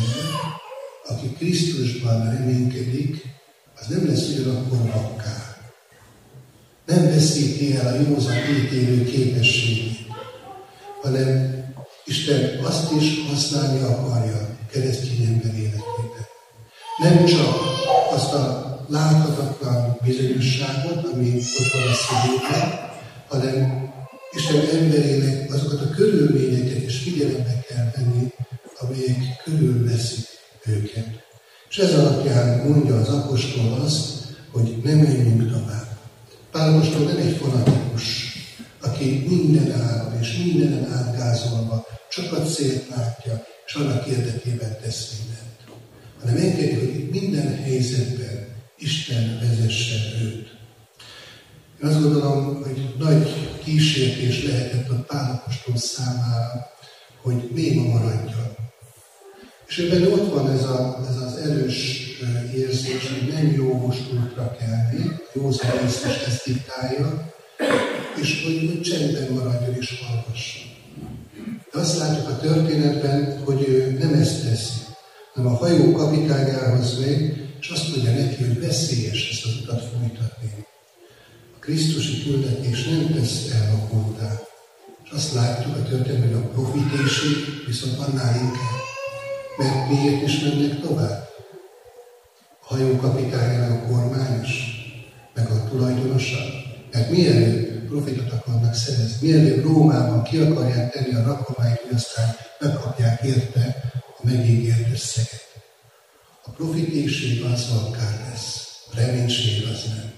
aki 1.08 1.32
Krisztusban 1.38 2.36
reménykedik, 2.36 3.26
az 3.80 3.86
nem 3.86 4.06
lesz 4.06 4.28
ugyanakkor 4.28 4.78
vakká. 4.78 5.56
Nem 6.86 7.04
veszíti 7.04 7.76
el 7.76 7.86
a 7.86 8.10
józan 8.10 8.36
ítélő 8.36 9.04
képességét, 9.04 10.06
hanem 11.02 11.58
Isten 12.08 12.64
azt 12.64 12.92
is 12.92 13.26
használni 13.28 13.82
akarja 13.82 14.56
keresztény 14.72 15.24
ember 15.26 15.54
életében. 15.54 16.26
Nem 16.98 17.24
csak 17.24 17.54
azt 18.10 18.32
a 18.32 18.68
láthatatlan 18.88 19.98
bizonyosságot, 20.04 21.04
ami 21.12 21.34
ott 21.36 21.72
van 21.72 21.92
a 21.92 21.94
szívében, 21.94 22.80
hanem 23.28 23.88
Isten 24.30 24.80
emberének 24.80 25.52
azokat 25.52 25.80
a 25.80 25.90
körülményeket 25.90 26.82
is 26.82 26.98
figyelembe 26.98 27.64
kell 27.68 27.90
venni, 27.96 28.32
amelyek 28.78 29.42
körülveszik 29.44 30.26
őket. 30.66 31.06
És 31.70 31.78
ez 31.78 31.94
alapján 31.94 32.66
mondja 32.66 32.96
az 32.96 33.08
apostol 33.08 33.80
azt, 33.84 34.08
hogy 34.50 34.76
ne 34.84 34.94
menjünk 34.94 35.52
tovább. 35.52 35.96
Pál 36.50 36.74
apostol 36.74 37.00
nem 37.00 37.16
egy 37.16 37.36
fanatikus, 37.36 38.27
aki 38.80 39.24
minden 39.28 39.80
áron 39.80 40.18
és 40.20 40.36
mindenen 40.44 40.92
átgázolva 40.92 41.86
csak 42.10 42.32
a 42.32 42.42
célt 42.42 42.88
látja, 42.88 43.46
és 43.66 43.74
annak 43.74 44.06
érdekében 44.06 44.76
tesz 44.82 45.12
mindent. 45.18 45.78
Hanem 46.20 46.36
engedi, 46.36 46.74
hogy 46.74 47.08
minden 47.10 47.62
helyzetben 47.62 48.46
Isten 48.78 49.38
vezesse 49.40 49.94
őt. 50.22 50.56
Én 51.82 51.88
azt 51.88 52.02
gondolom, 52.02 52.62
hogy 52.62 52.94
nagy 52.98 53.34
kísértés 53.64 54.44
lehetett 54.44 54.88
a 54.88 55.04
pálapostól 55.06 55.76
számára, 55.76 56.70
hogy 57.22 57.50
néma 57.54 57.82
maradjon. 57.82 58.56
És 59.68 59.78
ebben 59.78 60.12
ott 60.12 60.32
van 60.32 60.50
ez, 60.50 60.62
a, 60.64 61.04
ez 61.08 61.16
az 61.16 61.36
erős 61.36 62.06
érzés, 62.54 63.08
hogy 63.08 63.32
nem 63.32 63.52
jó 63.52 63.92
útra 64.24 64.56
kelni, 64.58 65.20
jó 65.32 65.48
ész 65.48 66.04
is 66.04 66.26
ezt 66.26 66.44
diktálja, 66.44 67.32
és 68.20 68.44
hogy, 68.44 68.80
csendben 68.80 69.32
maradjon 69.32 69.76
és 69.80 70.02
hallgasson. 70.06 70.62
De 71.72 71.78
azt 71.78 71.98
látjuk 71.98 72.28
a 72.28 72.38
történetben, 72.38 73.42
hogy 73.44 73.68
ő 73.68 73.96
nem 74.00 74.14
ezt 74.14 74.42
teszi, 74.42 74.80
hanem 75.34 75.52
a 75.52 75.56
hajó 75.56 75.92
kapitányához 75.92 76.98
megy, 77.00 77.48
és 77.60 77.68
azt 77.68 77.88
mondja 77.88 78.12
neki, 78.12 78.44
hogy 78.44 78.60
veszélyes 78.60 79.30
ezt 79.30 79.44
az 79.44 79.60
utat 79.62 79.82
folytatni. 79.82 80.66
A 81.56 81.58
Krisztusi 81.58 82.22
küldetés 82.22 82.84
nem 82.84 83.12
tesz 83.14 83.50
elvakultá. 83.50 84.40
És 85.04 85.10
azt 85.10 85.34
látjuk 85.34 85.76
a 85.76 85.82
történetben, 85.82 86.28
hogy 86.28 86.42
a 86.44 86.48
profitési 86.48 87.28
viszont 87.66 87.98
annál 87.98 88.34
inkább. 88.34 88.78
Mert 89.58 89.90
miért 89.90 90.22
is 90.22 90.40
mennek 90.40 90.80
tovább? 90.80 91.28
A 92.60 92.74
hajó 92.74 92.96
kapitányának 92.96 93.82
a 93.82 93.86
kormányos, 93.86 94.50
meg 95.34 95.50
a 95.50 95.68
tulajdonosa. 95.70 96.38
Mert 96.92 97.10
mielőtt 97.10 97.67
profitot 97.88 98.32
akarnak 98.32 98.74
szerezni, 98.74 99.28
mielőtt 99.28 99.62
Rómában 99.62 100.22
ki 100.22 100.36
akarják 100.38 100.92
tenni 100.92 101.14
a 101.14 101.22
rakományt, 101.22 101.80
hogy 101.80 101.94
aztán 101.94 102.36
megkapják 102.60 103.22
érte 103.22 103.92
a 104.18 104.20
megígért 104.22 104.92
összeget. 104.92 105.46
A 106.44 106.50
profitésség 106.50 107.42
az 107.42 107.66
akár 107.86 108.28
lesz, 108.30 108.66
a 108.92 108.96
reménység 108.96 109.66
az 109.72 109.84
nem. 109.88 110.12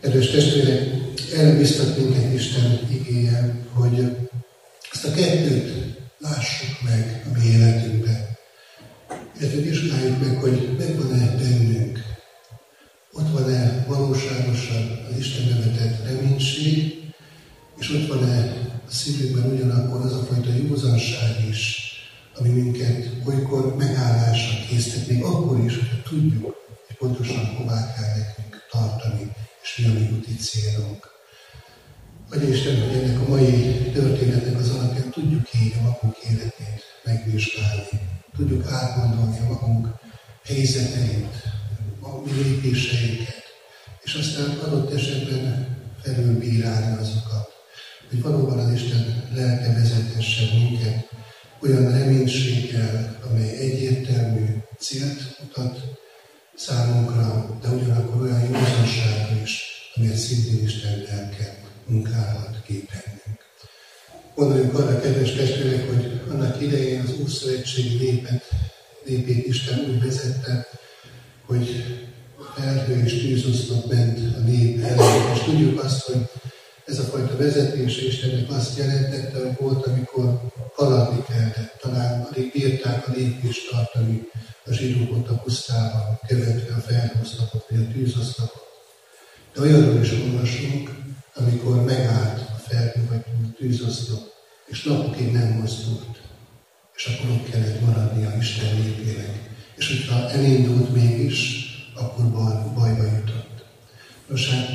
Kedves 0.00 0.30
testvérek, 0.30 0.88
erre 1.34 1.56
biztat 1.56 1.96
minket 1.96 2.32
Isten 2.32 2.78
igéje, 2.90 3.54
hogy 3.72 4.16
ezt 4.92 5.04
a 5.04 5.10
kettőt 5.10 5.96
lássuk 6.18 6.82
meg 6.82 7.26
a 7.26 7.38
mi 7.38 7.46
életünkben. 7.46 8.26
Illetve 9.40 9.60
vizsgáljuk 9.60 10.20
meg, 10.20 10.36
hogy 10.36 10.76
megvan-e 10.78 11.36
bennünk, 11.36 11.98
ott 13.18 13.30
van-e 13.30 13.84
valóságosan 13.88 14.98
az 15.10 15.18
Isten 15.18 15.48
nevetett 15.48 16.04
reménység, 16.04 17.04
és 17.78 17.90
ott 17.90 18.06
van-e 18.06 18.38
a 18.86 18.90
szívünkben 18.90 19.52
ugyanakkor 19.52 20.00
az 20.00 20.12
a 20.12 20.24
fajta 20.24 20.52
józanság 20.52 21.48
is, 21.48 21.90
ami 22.38 22.48
minket 22.48 23.10
olykor 23.24 23.76
megállásra 23.76 24.66
késztet, 24.68 25.08
még 25.08 25.22
akkor 25.22 25.64
is, 25.64 25.74
hogy 25.74 26.02
tudjuk, 26.08 26.54
hogy 26.86 26.96
pontosan 26.98 27.46
hová 27.46 27.94
kell 27.94 28.16
nekünk 28.16 28.62
tartani, 28.70 29.32
és 29.62 29.76
mi 29.76 29.84
a 29.84 29.92
mi 29.92 30.16
úti 30.16 30.34
célunk. 30.34 31.14
Vagy 32.28 32.48
Isten, 32.48 32.80
hogy 32.80 32.98
ennek 32.98 33.20
a 33.20 33.28
mai 33.28 33.90
történetnek 33.92 34.58
az 34.58 34.70
alapján 34.70 35.10
tudjuk 35.10 35.48
így 35.62 35.74
a 35.78 35.82
magunk 35.82 36.16
életét 36.30 36.82
megvizsgálni, 37.04 38.00
tudjuk 38.36 38.70
átgondolni 38.70 39.38
a 39.38 39.52
magunk 39.52 39.88
helyzeteit, 40.44 41.55
a 42.06 42.22
mi 42.24 42.32
lépéseinket, 42.42 43.44
és 44.02 44.14
aztán 44.14 44.58
adott 44.58 44.94
esetben 44.94 45.76
felülbírálni 46.02 46.96
azokat, 47.00 47.48
hogy 48.10 48.22
valóban 48.22 48.58
az 48.58 48.72
Isten 48.72 49.28
lelke 49.34 49.72
vezetesse 49.72 50.42
minket 50.54 51.08
olyan 51.62 51.98
reménységgel, 51.98 53.18
amely 53.30 53.56
egyértelmű 53.56 54.46
célt 54.78 55.38
mutat 55.40 55.80
számunkra, 56.54 57.58
de 57.62 57.68
ugyanakkor 57.68 58.22
olyan 58.22 58.40
józanságra 58.40 59.40
is, 59.42 59.62
amelyet 59.94 60.16
szintén 60.16 60.64
Isten 60.64 61.04
lelke 61.08 61.58
munkálhat 61.86 62.62
ki 62.66 62.88
bennünk. 62.92 63.40
Gondoljunk 64.34 64.78
arra, 64.78 65.00
kedves 65.00 65.32
testvérek, 65.32 65.88
hogy 65.88 66.20
annak 66.30 66.60
idején 66.60 67.00
az 67.00 67.18
Úrszövetségi 67.20 67.96
népet, 67.96 68.44
népét 69.04 69.46
Isten 69.46 69.78
úgy 69.78 70.02
vezette, 70.02 70.66
hogy 71.46 71.84
felhő 72.54 73.02
és 73.04 73.20
tűzoszlop 73.20 73.92
ment 73.92 74.18
a 74.36 74.38
nép 74.38 74.84
ellen, 74.84 75.32
és 75.34 75.40
tudjuk 75.44 75.82
azt, 75.84 76.00
hogy 76.00 76.28
ez 76.84 76.98
a 76.98 77.02
fajta 77.02 77.36
vezetése 77.36 78.06
Istennek 78.06 78.50
azt 78.50 78.78
jelentette, 78.78 79.38
hogy 79.38 79.56
volt, 79.58 79.86
amikor 79.86 80.40
haladni 80.74 81.24
kellett, 81.28 81.78
talán 81.80 82.20
alig 82.20 82.52
bírták 82.52 83.08
a 83.08 83.12
lépést 83.14 83.70
tartani 83.70 84.28
a 84.64 84.72
zsidók 84.72 85.16
ott 85.16 85.28
a 85.28 85.34
pusztában, 85.34 86.18
követve 86.26 86.74
a 86.74 86.80
felhoztakot, 86.80 87.66
vagy 87.68 87.80
a 87.80 87.92
tűzoszlakot. 87.92 88.64
De 89.54 89.60
olyanról 89.60 90.00
is 90.00 90.12
olvasunk, 90.12 90.90
amikor 91.34 91.84
megállt 91.84 92.38
a 92.38 92.58
felhő 92.68 93.06
vagy 93.08 93.24
a 93.26 93.56
tűzoszlop, 93.58 94.32
és 94.66 94.82
napokig 94.82 95.32
nem 95.32 95.48
mozdult, 95.48 96.20
és 96.96 97.06
akkor 97.06 97.30
ott 97.30 97.50
kellett 97.50 97.80
maradnia 97.80 98.36
Isten 98.38 98.76
népének. 98.76 99.55
És 99.76 99.86
hogyha 99.86 100.30
elindult 100.30 100.94
mégis, 100.94 101.64
akkor 101.94 102.24
bajba 102.74 103.04
jutott. 103.04 103.64
Nos 104.28 104.50
hát 104.50 104.68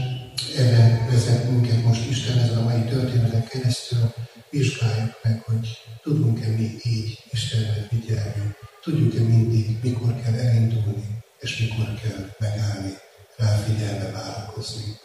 erre 0.58 1.08
vezet 1.12 1.50
minket 1.50 1.84
most 1.84 2.10
Isten 2.10 2.38
ezen 2.38 2.58
a 2.58 2.64
mai 2.64 2.82
történeten 2.82 3.48
keresztül, 3.48 4.14
vizsgáljuk 4.50 5.20
meg, 5.24 5.44
hogy 5.46 5.70
tudunk-e 6.04 6.48
mi 6.48 6.78
így 6.84 7.20
Istenre 7.32 7.88
figyelni, 7.90 8.56
tudjuk-e 8.84 9.22
mindig, 9.22 9.78
mikor 9.84 10.22
kell 10.22 10.34
elindulni, 10.34 11.24
és 11.40 11.58
mikor 11.58 12.00
kell 12.02 12.30
megállni, 12.40 12.94
ráfigyelve 13.38 14.12
várakozni. 14.12 14.98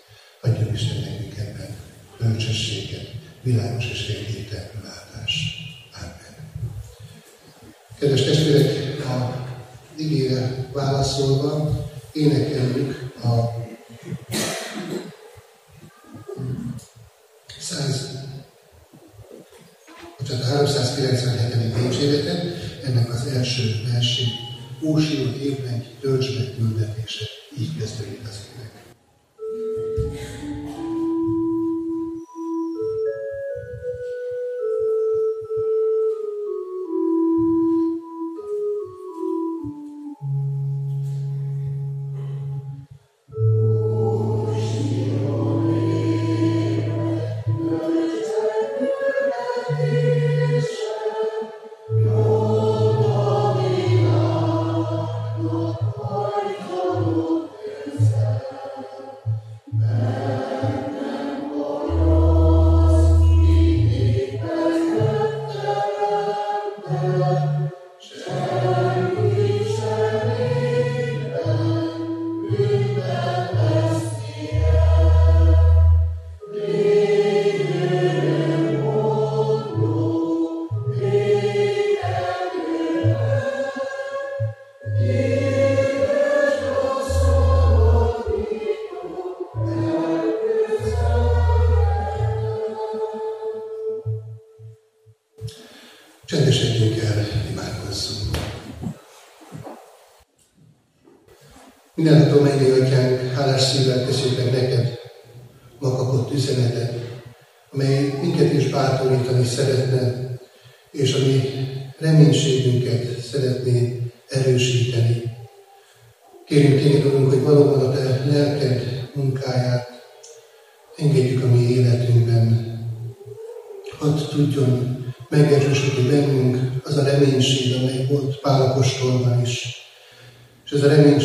Adjon 0.43 0.75
Isten 0.75 1.01
nekünk 1.01 1.37
ebben 1.39 1.77
bölcsességet, 2.19 3.11
világos 3.43 3.91
és 3.91 4.09
egyértelmű 4.09 4.81
látást. 4.85 5.57
Amen. 6.01 6.51
Kedves 7.99 8.23
testvérek, 8.23 9.05
a 9.05 9.46
igére 9.97 10.69
válaszolva 10.73 11.85
énekeljük 12.13 13.13
a 13.23 13.65
100 17.59 18.17
tehát 20.27 20.43
a 20.43 20.47
397. 20.47 21.75
dicséretet, 21.75 22.45
ennek 22.85 23.13
az 23.13 23.27
első 23.27 23.63
versét, 23.93 24.47
Ósió 24.83 25.33
évben 25.43 25.85
töltsd 26.01 26.39
meg 26.39 26.55
küldetése. 26.57 27.25
Így 27.59 27.79
kezdődik 27.79 28.21
az 28.29 28.39
ének. 28.57 28.66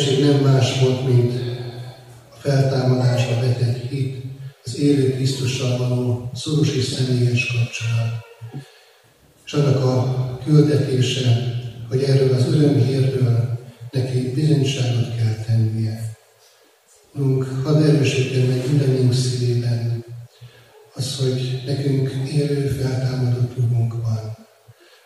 Reménység 0.04 0.24
nem 0.24 0.52
más 0.52 0.80
volt, 0.80 1.06
mint 1.06 1.32
a 2.30 2.34
feltámadásra 2.34 3.40
vetett 3.40 3.88
hit, 3.88 4.22
az 4.64 4.78
élő 4.78 5.14
Krisztussal 5.14 5.76
való 5.78 6.30
szoros 6.34 6.74
és 6.74 6.84
személyes 6.84 7.46
kapcsolat. 7.46 8.12
És 9.44 9.52
annak 9.52 9.84
a 9.84 10.38
küldetése, 10.44 11.54
hogy 11.88 12.02
erről 12.02 12.34
az 12.34 12.46
örömhírről 12.46 13.58
neki 13.90 14.32
bizonyságot 14.34 15.16
kell 15.16 15.44
tennie. 15.46 16.16
Urunk, 17.14 17.44
hadd 17.64 17.82
erősítjen 17.82 18.46
meg 18.46 18.68
mindannyiunk 18.68 19.12
szívében 19.12 20.04
az, 20.94 21.16
hogy 21.16 21.62
nekünk 21.66 22.10
élő, 22.32 22.66
feltámadott 22.66 23.58
Urunk 23.58 23.92
van, 23.92 24.36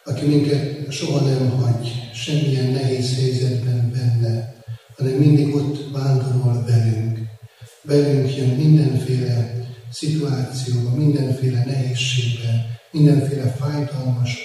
aki 0.05 0.27
minket 0.27 0.93
soha 0.93 1.21
nem 1.21 1.51
hagy 1.51 1.89
semmilyen 2.15 2.71
nehéz 2.71 3.15
helyzetben 3.15 3.91
benne, 3.93 4.56
hanem 4.97 5.13
mindig 5.13 5.55
ott 5.55 5.91
vándorol 5.93 6.65
velünk. 6.67 7.19
Velünk 7.83 8.37
jön 8.37 8.49
mindenféle 8.49 9.67
szituációban, 9.91 10.93
mindenféle 10.93 11.65
nehézségben, 11.65 12.65
mindenféle 12.91 13.51
fájdalmas 13.51 14.39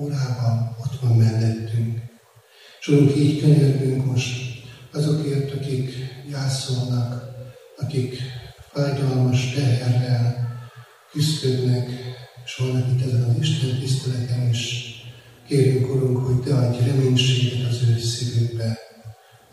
órában 0.00 0.76
ott 0.80 1.00
van 1.00 1.16
mellettünk. 1.16 1.98
És 2.80 2.88
úgy 2.88 3.18
így 3.18 3.40
könyörgünk 3.40 4.04
most 4.04 4.44
azokért, 4.92 5.52
akik 5.52 5.92
gyászolnak, 6.30 7.24
akik 7.76 8.16
fájdalmas 8.72 9.52
teherrel 9.52 10.48
küzdködnek, 11.12 11.88
és 12.44 12.56
vannak 12.56 12.88
itt 12.90 13.06
ezen 13.06 13.22
az 13.22 13.36
Isten 13.40 13.78
tiszteleten 13.78 14.48
is. 14.48 14.92
Kérünk, 15.48 15.94
Urunk, 15.94 16.26
hogy 16.26 16.40
Te 16.40 16.54
adj 16.54 16.84
reménységet 16.84 17.68
az 17.68 17.80
ő 17.88 17.98
szívükbe. 17.98 18.83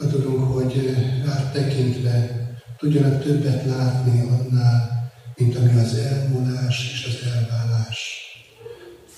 Ad, 0.02 0.14
Urunk, 0.14 0.54
hogy 0.54 0.96
rád 1.26 1.52
tekintve 1.52 2.48
tudjanak 2.78 3.24
többet 3.24 3.66
látni 3.66 4.22
annál, 4.22 5.12
mint 5.36 5.56
ami 5.56 5.80
az 5.80 5.94
elmúlás 5.94 6.92
és 6.92 7.06
az 7.06 7.28
elvállás. 7.28 8.00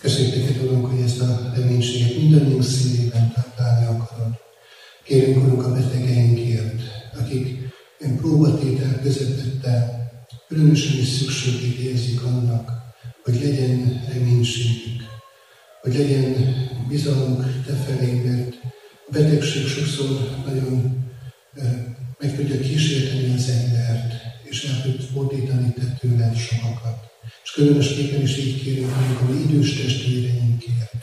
Köszönjük 0.01 0.35
neked, 0.35 0.63
Urunk, 0.63 0.85
hogy 0.85 1.01
ezt 1.01 1.21
a 1.21 1.51
reménységet 1.55 2.17
mindannyiunk 2.17 2.63
szívében 2.63 3.33
tartani 3.33 3.85
akarod. 3.85 4.33
Kérünk, 5.03 5.45
Urunk, 5.45 5.65
a 5.65 5.71
betegeinkért, 5.71 6.81
akik 7.19 7.57
ilyen 7.99 8.17
próbatétel 8.17 8.99
közepette 9.01 10.01
különösen 10.47 10.99
is 10.99 11.07
szükségét 11.07 11.77
érzik 11.77 12.23
annak, 12.23 12.71
hogy 13.23 13.41
legyen 13.43 14.03
reménységük, 14.13 15.01
hogy 15.81 15.95
legyen 15.97 16.35
bizalmuk 16.89 17.45
te 17.65 17.73
felé, 17.73 18.21
mert 18.25 18.72
betegség 19.13 19.67
sokszor 19.67 20.29
nagyon 20.45 21.05
meg 22.19 22.35
tudja 22.35 22.59
kísérteni 22.59 23.33
az 23.33 23.49
embert, 23.49 24.13
és 24.43 24.63
el 24.63 24.81
tud 24.81 25.01
fordítani 25.01 25.73
tőled 25.99 26.35
sokakat. 26.35 27.11
És 27.43 27.51
különösképpen 27.51 28.21
is 28.21 28.37
így 28.37 28.63
kérünk, 28.63 28.93
hogy 28.93 29.27
a 29.27 29.31
mi 29.31 29.41
idős 29.41 29.73
testvéreinkért, 29.73 30.93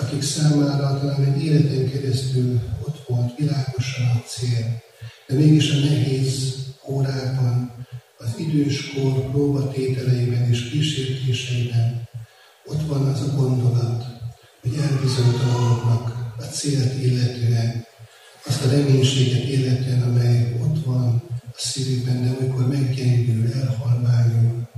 akik 0.00 0.22
számára 0.22 1.00
talán 1.00 1.24
egy 1.24 1.44
életen 1.44 1.90
keresztül 1.90 2.60
ott 2.86 3.04
volt 3.06 3.36
világosan 3.36 4.06
a 4.06 4.22
cél, 4.26 4.82
de 5.26 5.34
mégis 5.34 5.70
a 5.70 5.78
nehéz 5.78 6.54
órákban 6.88 7.86
az 8.18 8.34
időskor 8.38 9.30
próbatételeiben 9.30 10.48
és 10.50 10.70
kísértéseiben 10.70 12.08
ott 12.64 12.86
van 12.86 13.06
az 13.06 13.20
a 13.20 13.34
gondolat, 13.36 14.04
hogy 14.62 14.72
elbizonytalanodnak 14.80 16.19
a 16.40 16.44
célt 16.44 17.02
illetően, 17.02 17.86
azt 18.44 18.64
a 18.64 18.70
reménységet 18.70 19.48
illetően, 19.48 20.02
amely 20.02 20.56
ott 20.62 20.84
van 20.84 21.22
a 21.46 21.56
szívükben, 21.56 22.24
de 22.24 22.30
amikor 22.30 22.68
meggyengül, 22.68 23.52
elhalványul. 23.52 24.68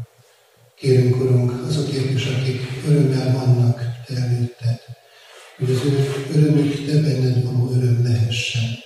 Kérünk, 0.77 1.17
Urunk, 1.17 1.67
azokért 1.67 2.11
is, 2.11 2.27
akik 2.27 2.61
örömmel 2.87 3.33
vannak 3.33 3.83
Te 4.07 4.15
előtted, 4.15 4.81
hogy 5.59 5.71
az 5.71 5.81
örömük 6.35 6.87
Te 6.87 7.01
benned 7.01 7.45
való 7.45 7.73
öröm 7.73 8.03
lehessen, 8.05 8.79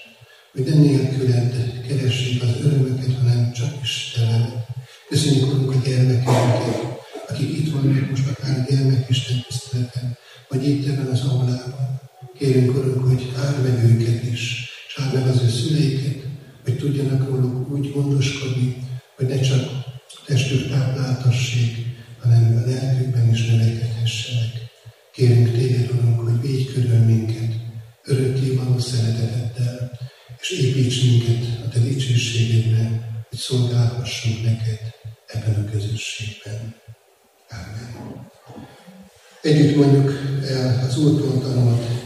hogy 0.52 0.64
ne 0.64 0.74
nélküled 0.74 1.82
keressék 1.88 2.42
az 2.42 2.64
örömöket, 2.64 3.14
hanem 3.18 3.52
csak 3.52 3.72
is 3.82 4.12
Te 4.14 4.20
veled. 4.20 4.64
Köszönjük, 5.08 5.52
Urunk, 5.52 5.70
a 5.70 5.88
gyermekeinket, 5.88 6.98
akik 7.28 7.58
itt 7.58 7.72
vannak 7.72 8.10
most 8.10 8.28
akár 8.28 8.66
gyermekisten 8.68 9.44
tiszteleten, 9.48 10.16
vagy 10.48 10.68
itt 10.68 10.86
ebben 10.86 11.06
az 11.06 11.20
aulában. 11.20 12.05
Kérünk, 12.38 12.76
Urunk, 12.76 13.06
hogy 13.08 13.32
áld 13.36 13.62
meg 13.62 13.84
őket 13.84 14.22
is, 14.32 14.70
és 14.88 14.98
áld 14.98 15.14
meg 15.14 15.28
az 15.28 15.42
ő 15.42 15.48
szüleiket, 15.48 16.24
hogy 16.64 16.78
tudjanak 16.78 17.28
róluk 17.28 17.70
úgy 17.70 17.92
gondoskodni, 17.92 18.76
hogy 19.16 19.26
ne 19.26 19.40
csak 19.40 19.70
testük 20.26 20.68
tápláltassék, 20.68 21.76
hanem 22.22 22.62
a 22.64 22.68
lelkükben 22.68 23.30
is 23.30 23.46
növekedhessenek. 23.46 24.52
Kérünk 25.12 25.52
Téged, 25.52 25.90
Urunk, 25.90 26.20
hogy 26.20 26.40
védj 26.40 26.72
körül 26.72 26.98
minket, 26.98 27.52
örökké 28.04 28.54
való 28.54 28.78
szereteteddel, 28.78 29.90
és 30.40 30.50
építs 30.50 31.02
minket 31.02 31.64
a 31.64 31.68
Te 31.68 31.78
dicsőségedre, 31.78 33.10
hogy 33.28 33.38
szolgálhassunk 33.38 34.42
neked 34.42 34.80
ebben 35.26 35.64
a 35.64 35.70
közösségben. 35.70 36.74
Amen. 37.50 38.26
Együtt 39.42 39.76
mondjuk 39.76 40.12
el 40.48 40.86
az 40.88 40.98
Úrtól 40.98 41.40
tanult 41.40 42.05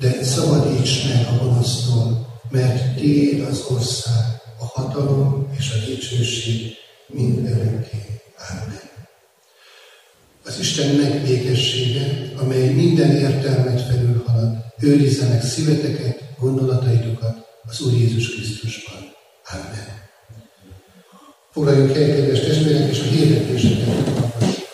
de 0.00 0.24
szabadíts 0.24 1.04
meg 1.04 1.26
a 1.26 1.44
gonosztól, 1.44 2.26
mert 2.50 2.94
Tiéd 2.94 3.40
az 3.40 3.64
ország, 3.68 4.40
a 4.58 4.64
hatalom 4.64 5.48
és 5.58 5.70
a 5.70 5.86
dicsőség 5.86 6.74
mind 7.06 7.38
örökké. 7.38 8.20
Amen. 8.50 8.80
Az 10.44 10.58
Isten 10.58 10.94
megbékessége, 10.94 12.32
amely 12.40 12.68
minden 12.68 13.16
értelmet 13.16 13.80
felülhalad, 13.80 14.56
őrizze 14.80 15.28
meg 15.28 15.42
szíveteket, 15.42 16.22
gondolataitokat 16.38 17.46
az 17.68 17.80
Úr 17.80 17.92
Jézus 17.92 18.34
Krisztusban. 18.34 19.12
Amen. 19.52 20.04
Foglaljunk 21.52 21.96
el, 21.96 22.06
kedves 22.06 22.40
testvérek, 22.40 22.90
és 22.90 23.00
a 23.00 23.02
hirdetéseket 23.02 23.84
hallgassuk 23.84 24.66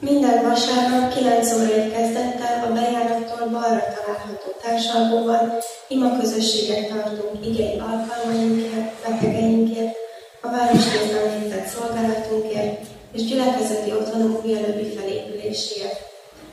Minden 0.00 0.42
vasárnap 0.42 1.09
9 1.20 1.52
órai 1.52 1.90
kezdettel 1.90 2.64
a 2.68 2.72
bejárattól 2.72 3.48
balra 3.48 3.82
található 3.94 4.48
társalgóban 4.62 5.52
ima 5.88 6.18
közösséget 6.18 6.88
tartunk 6.88 7.46
igei 7.46 7.78
alkalmainkért, 7.90 8.92
betegeinkért, 9.02 9.96
a 10.40 10.48
városrészben 10.50 11.40
végzett 11.40 11.66
szolgálatunkért 11.66 12.86
és 13.12 13.24
gyülekezeti 13.24 13.92
otthonunk 13.92 14.44
mielőbbi 14.44 14.96
felépüléséért. 14.96 15.98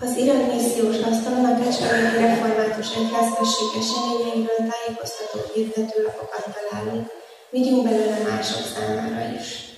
Az 0.00 0.16
Irán 0.16 0.44
missziós 0.54 0.96
asztalon 0.96 1.44
a 1.44 1.62
Kecskeméti 1.62 2.16
Református 2.16 2.88
Egyházközség 2.96 3.68
eseményeiről 3.80 4.62
tájékoztató 4.70 5.38
hirdetőlapokat 5.54 6.44
találunk, 6.54 7.06
vigyünk 7.50 7.82
belőle 7.82 8.18
mások 8.28 8.64
számára 8.74 9.22
is. 9.38 9.71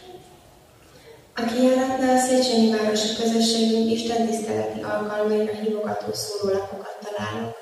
A 1.37 1.45
kijáratnál 1.45 2.18
Széchenyi 2.18 2.70
Városi 2.70 3.09
Közösségünk 3.20 3.91
Isten 3.91 4.26
tiszteleti 4.26 4.80
alkalmaira 4.80 5.53
hívogató 5.62 6.12
szórólapokat 6.12 6.97
találunk. 7.05 7.55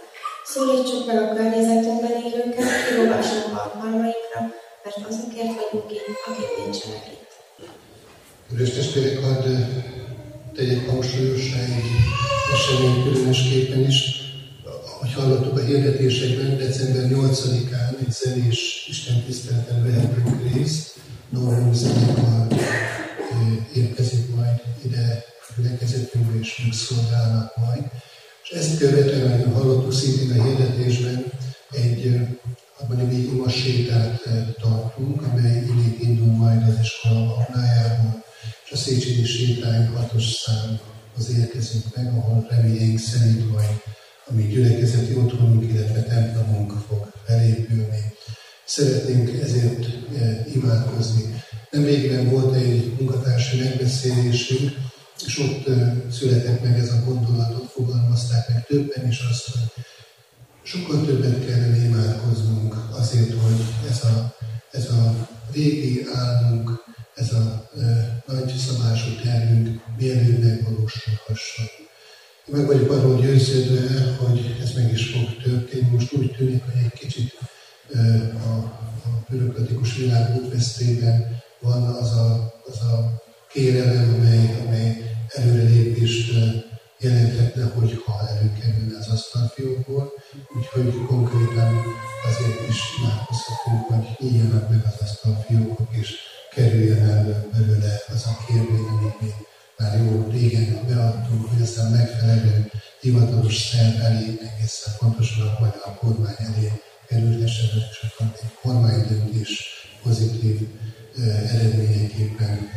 Szólítsuk 0.44 1.06
meg 1.06 1.16
a 1.22 1.34
környezetünkben 1.34 2.16
élőket, 2.26 2.70
hívogassunk 2.88 3.58
alkalmainkra, 3.62 4.40
mert 4.84 5.00
azokért 5.08 5.54
vagyunk 5.60 5.90
itt, 5.92 6.18
akik 6.28 6.50
nincsenek 6.62 7.04
itt. 7.14 7.30
Kedves 8.48 8.70
testvérek, 8.70 9.24
hadd 9.24 9.44
tegyek 10.56 10.88
hangsúlyosra 10.90 11.58
egy 11.58 11.90
esemény 12.54 13.02
különösképpen 13.04 13.80
is, 13.80 13.98
ahogy 14.64 15.12
hallottuk 15.14 15.58
a 15.58 15.64
hirdetésekben, 15.64 16.58
december 16.58 17.04
8-án 17.08 17.92
egy 18.00 18.12
zenés 18.12 18.86
istentiszteleten 18.88 19.82
vehetünk 19.82 20.54
részt, 20.54 20.90
Novum 21.28 21.72
zenekar 21.72 22.46
érkezik 23.74 24.34
majd 24.34 24.60
ide 24.84 25.24
gyülekezetünkbe 25.56 26.38
és 26.38 26.62
megszolgálnak 26.64 27.56
majd. 27.56 27.82
És 28.42 28.50
ezt 28.50 28.78
követően, 28.78 29.52
hallottuk 29.52 29.92
szintén 29.92 30.40
a 30.40 30.44
hirdetésben, 30.44 31.24
egy 31.70 32.28
abban 32.80 32.98
egy 32.98 33.24
ima 33.24 33.48
sétát 33.48 34.22
tartunk, 34.60 35.22
amely 35.22 35.64
innét 35.68 36.02
indul 36.02 36.32
majd 36.36 36.68
az 36.68 36.78
iskola 36.82 37.20
aulájából, 37.20 38.24
és 38.64 38.72
a 38.72 38.76
Széchenyi 38.76 39.24
sétány 39.24 39.86
hatos 39.86 40.24
számhoz 40.24 41.38
érkezünk 41.38 41.84
meg, 41.96 42.06
ahol 42.06 42.46
reményeink 42.50 42.98
szerint 42.98 43.50
majd 43.52 43.82
a 44.26 44.32
mi 44.32 44.42
gyülekezeti 44.42 45.14
otthonunk, 45.14 45.72
illetve 45.72 46.02
templomunk 46.02 46.72
fog 46.88 47.12
felépülni. 47.24 48.12
Szeretnénk 48.64 49.40
ezért 49.40 49.86
imádkozni. 50.54 51.41
Nemrégiben 51.72 52.30
volt 52.30 52.54
egy 52.54 52.92
munkatársi 52.98 53.58
megbeszélésünk, 53.58 54.70
és 55.26 55.38
ott 55.38 55.64
született 56.10 56.62
meg 56.62 56.78
ez 56.78 56.90
a 56.90 57.02
gondolatot, 57.04 57.70
fogalmazták 57.70 58.48
meg 58.48 58.66
többen 58.66 59.08
is 59.08 59.20
azt, 59.30 59.50
hogy 59.50 59.84
sokkal 60.62 61.04
többet 61.04 61.46
kellene 61.46 61.84
imádkoznunk 61.84 62.74
azért, 62.90 63.32
hogy 63.42 63.60
ez 63.90 64.04
a, 64.04 64.34
ez 64.70 64.90
a 64.90 65.28
régi 65.52 66.06
álmunk, 66.14 66.84
ez 67.14 67.32
a 67.32 67.68
e, 67.80 68.22
nagy 68.26 68.54
szabású 68.56 69.10
tervünk 69.22 69.82
mielőbb 69.96 70.42
megvalósulhasson. 70.42 71.66
Én 72.46 72.54
meg 72.54 72.66
vagyok 72.66 72.90
arról 72.90 73.20
győződve, 73.20 74.14
hogy 74.14 74.56
ez 74.62 74.72
meg 74.74 74.92
is 74.92 75.10
fog 75.10 75.42
történni. 75.42 75.88
Most 75.90 76.12
úgy 76.12 76.34
tűnik, 76.36 76.62
hogy 76.64 76.84
egy 76.84 76.98
kicsit 76.98 77.38
e, 77.92 77.98
a, 78.46 78.54
a 79.04 79.24
bürokratikus 79.28 79.96
világ 79.96 80.36
útvesztében 80.36 81.40
van 81.62 81.82
az 81.82 82.12
a, 82.12 82.52
az 82.64 82.80
a 82.80 83.22
kérelem, 83.48 84.14
amely, 84.14 84.60
amely 84.66 85.10
előrelépést 85.28 86.32
jelenthetne, 86.98 87.64
hogyha 87.64 88.28
előkerülne 88.28 88.98
az 88.98 89.08
asztalfiókból. 89.08 90.12
Úgyhogy 90.56 91.06
konkrétan 91.06 91.82
azért 92.28 92.68
is 92.68 92.80
imádkozhatunk, 92.98 93.86
hogy 93.86 94.16
nyíljanak 94.18 94.68
meg 94.68 94.82
az 94.86 95.00
asztalfiókok, 95.00 95.88
és 96.00 96.14
kerüljen 96.54 97.08
el 97.08 97.46
belőle 97.52 98.00
az 98.08 98.24
a 98.26 98.44
kérvény, 98.46 98.86
amit 98.98 99.20
mi 99.20 99.30
már 99.78 99.98
jó 99.98 100.28
régen 100.30 100.86
beadtunk, 100.88 101.48
hogy 101.48 101.62
aztán 101.62 101.90
megfelelő 101.90 102.70
hivatalos 103.00 103.56
szerv 103.56 104.00
elé, 104.00 104.38
egészen 104.40 104.94
pontosan 104.98 105.46
a 105.46 105.56
magyar 105.60 105.96
kormány 105.98 106.36
elé 106.38 106.72
kerülhessen, 107.08 107.68
és 107.90 108.06
akkor 108.08 108.26
egy 108.42 108.52
kormánydöntés 108.62 109.64
pozitív 110.02 110.68
eredményeképpen 111.52 112.70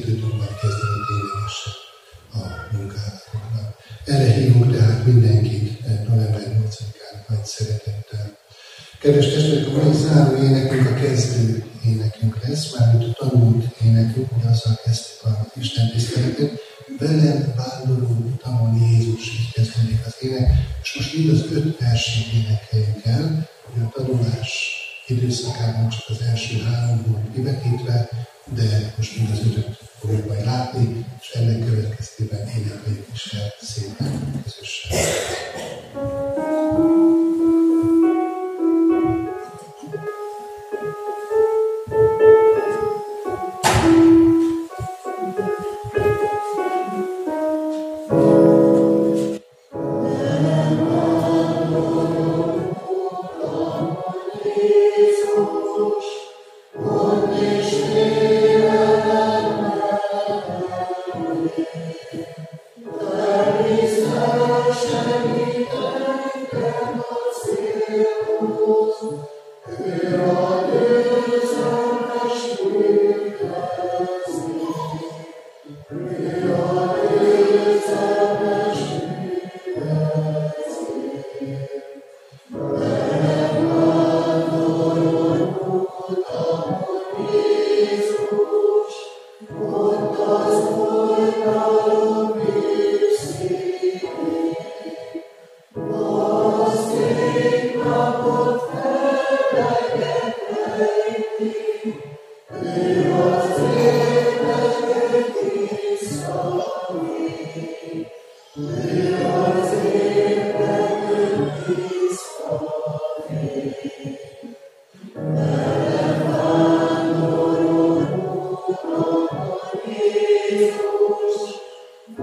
tudunk 0.00 0.36
majd 0.36 0.54
kezdeni 0.60 0.98
ténylegesen 1.06 1.74
a 2.32 2.40
munkálatoknak. 2.76 3.76
Erre 4.04 4.32
hívunk 4.32 4.76
tehát 4.76 5.06
mindenkit 5.06 5.80
november 6.08 6.40
8-án 6.40 7.28
nagy 7.28 7.44
szeretettel. 7.44 8.38
Kedves 9.00 9.32
testvérek, 9.32 9.66
a 9.66 9.82
mai 9.82 9.96
záró 9.96 10.36
énekünk 10.42 10.90
a 10.90 10.94
kezdő 10.94 11.64
énekünk 11.86 12.46
lesz, 12.46 12.78
mármint 12.78 13.18
a 13.18 13.28
tanult 13.28 13.64
énekünk, 13.84 14.28
hogy 14.32 14.50
azzal 14.52 14.78
kezdtük 14.84 15.24
a 15.24 15.46
Isten 15.60 15.90
tiszteletet. 15.90 16.60
Velem 16.98 17.54
vándoró 17.56 18.08
utamon 18.32 18.82
Jézus, 18.82 19.30
így 19.30 19.52
kezdődik 19.52 20.00
az 20.06 20.14
ének, 20.20 20.50
és 20.82 20.94
most 20.94 21.16
mind 21.16 21.30
az 21.30 21.44
öt 21.52 21.78
versig 21.78 22.26
énekeljük 22.34 23.04
el, 23.04 23.48
hogy 23.64 23.82
a 23.82 23.92
tanulás 23.94 24.81
időszakában 25.06 25.88
csak 25.88 26.04
az 26.08 26.20
első 26.20 26.62
három 26.62 27.04
volt 27.06 27.32
kivetítve, 27.34 28.08
de 28.44 28.94
most 28.96 29.16
mind 29.16 29.30
az 29.30 29.40
ötöt 29.46 29.78
fogjuk 29.98 30.28
majd 30.28 30.44
látni, 30.44 31.06
és 31.20 31.30
ennek 31.30 31.64
következtében 31.64 32.48
énekeljük 32.48 33.06
is 33.14 33.32
el 33.32 33.52
szépen 33.60 34.42
közösen. 34.42 34.98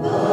Oh. 0.02 0.29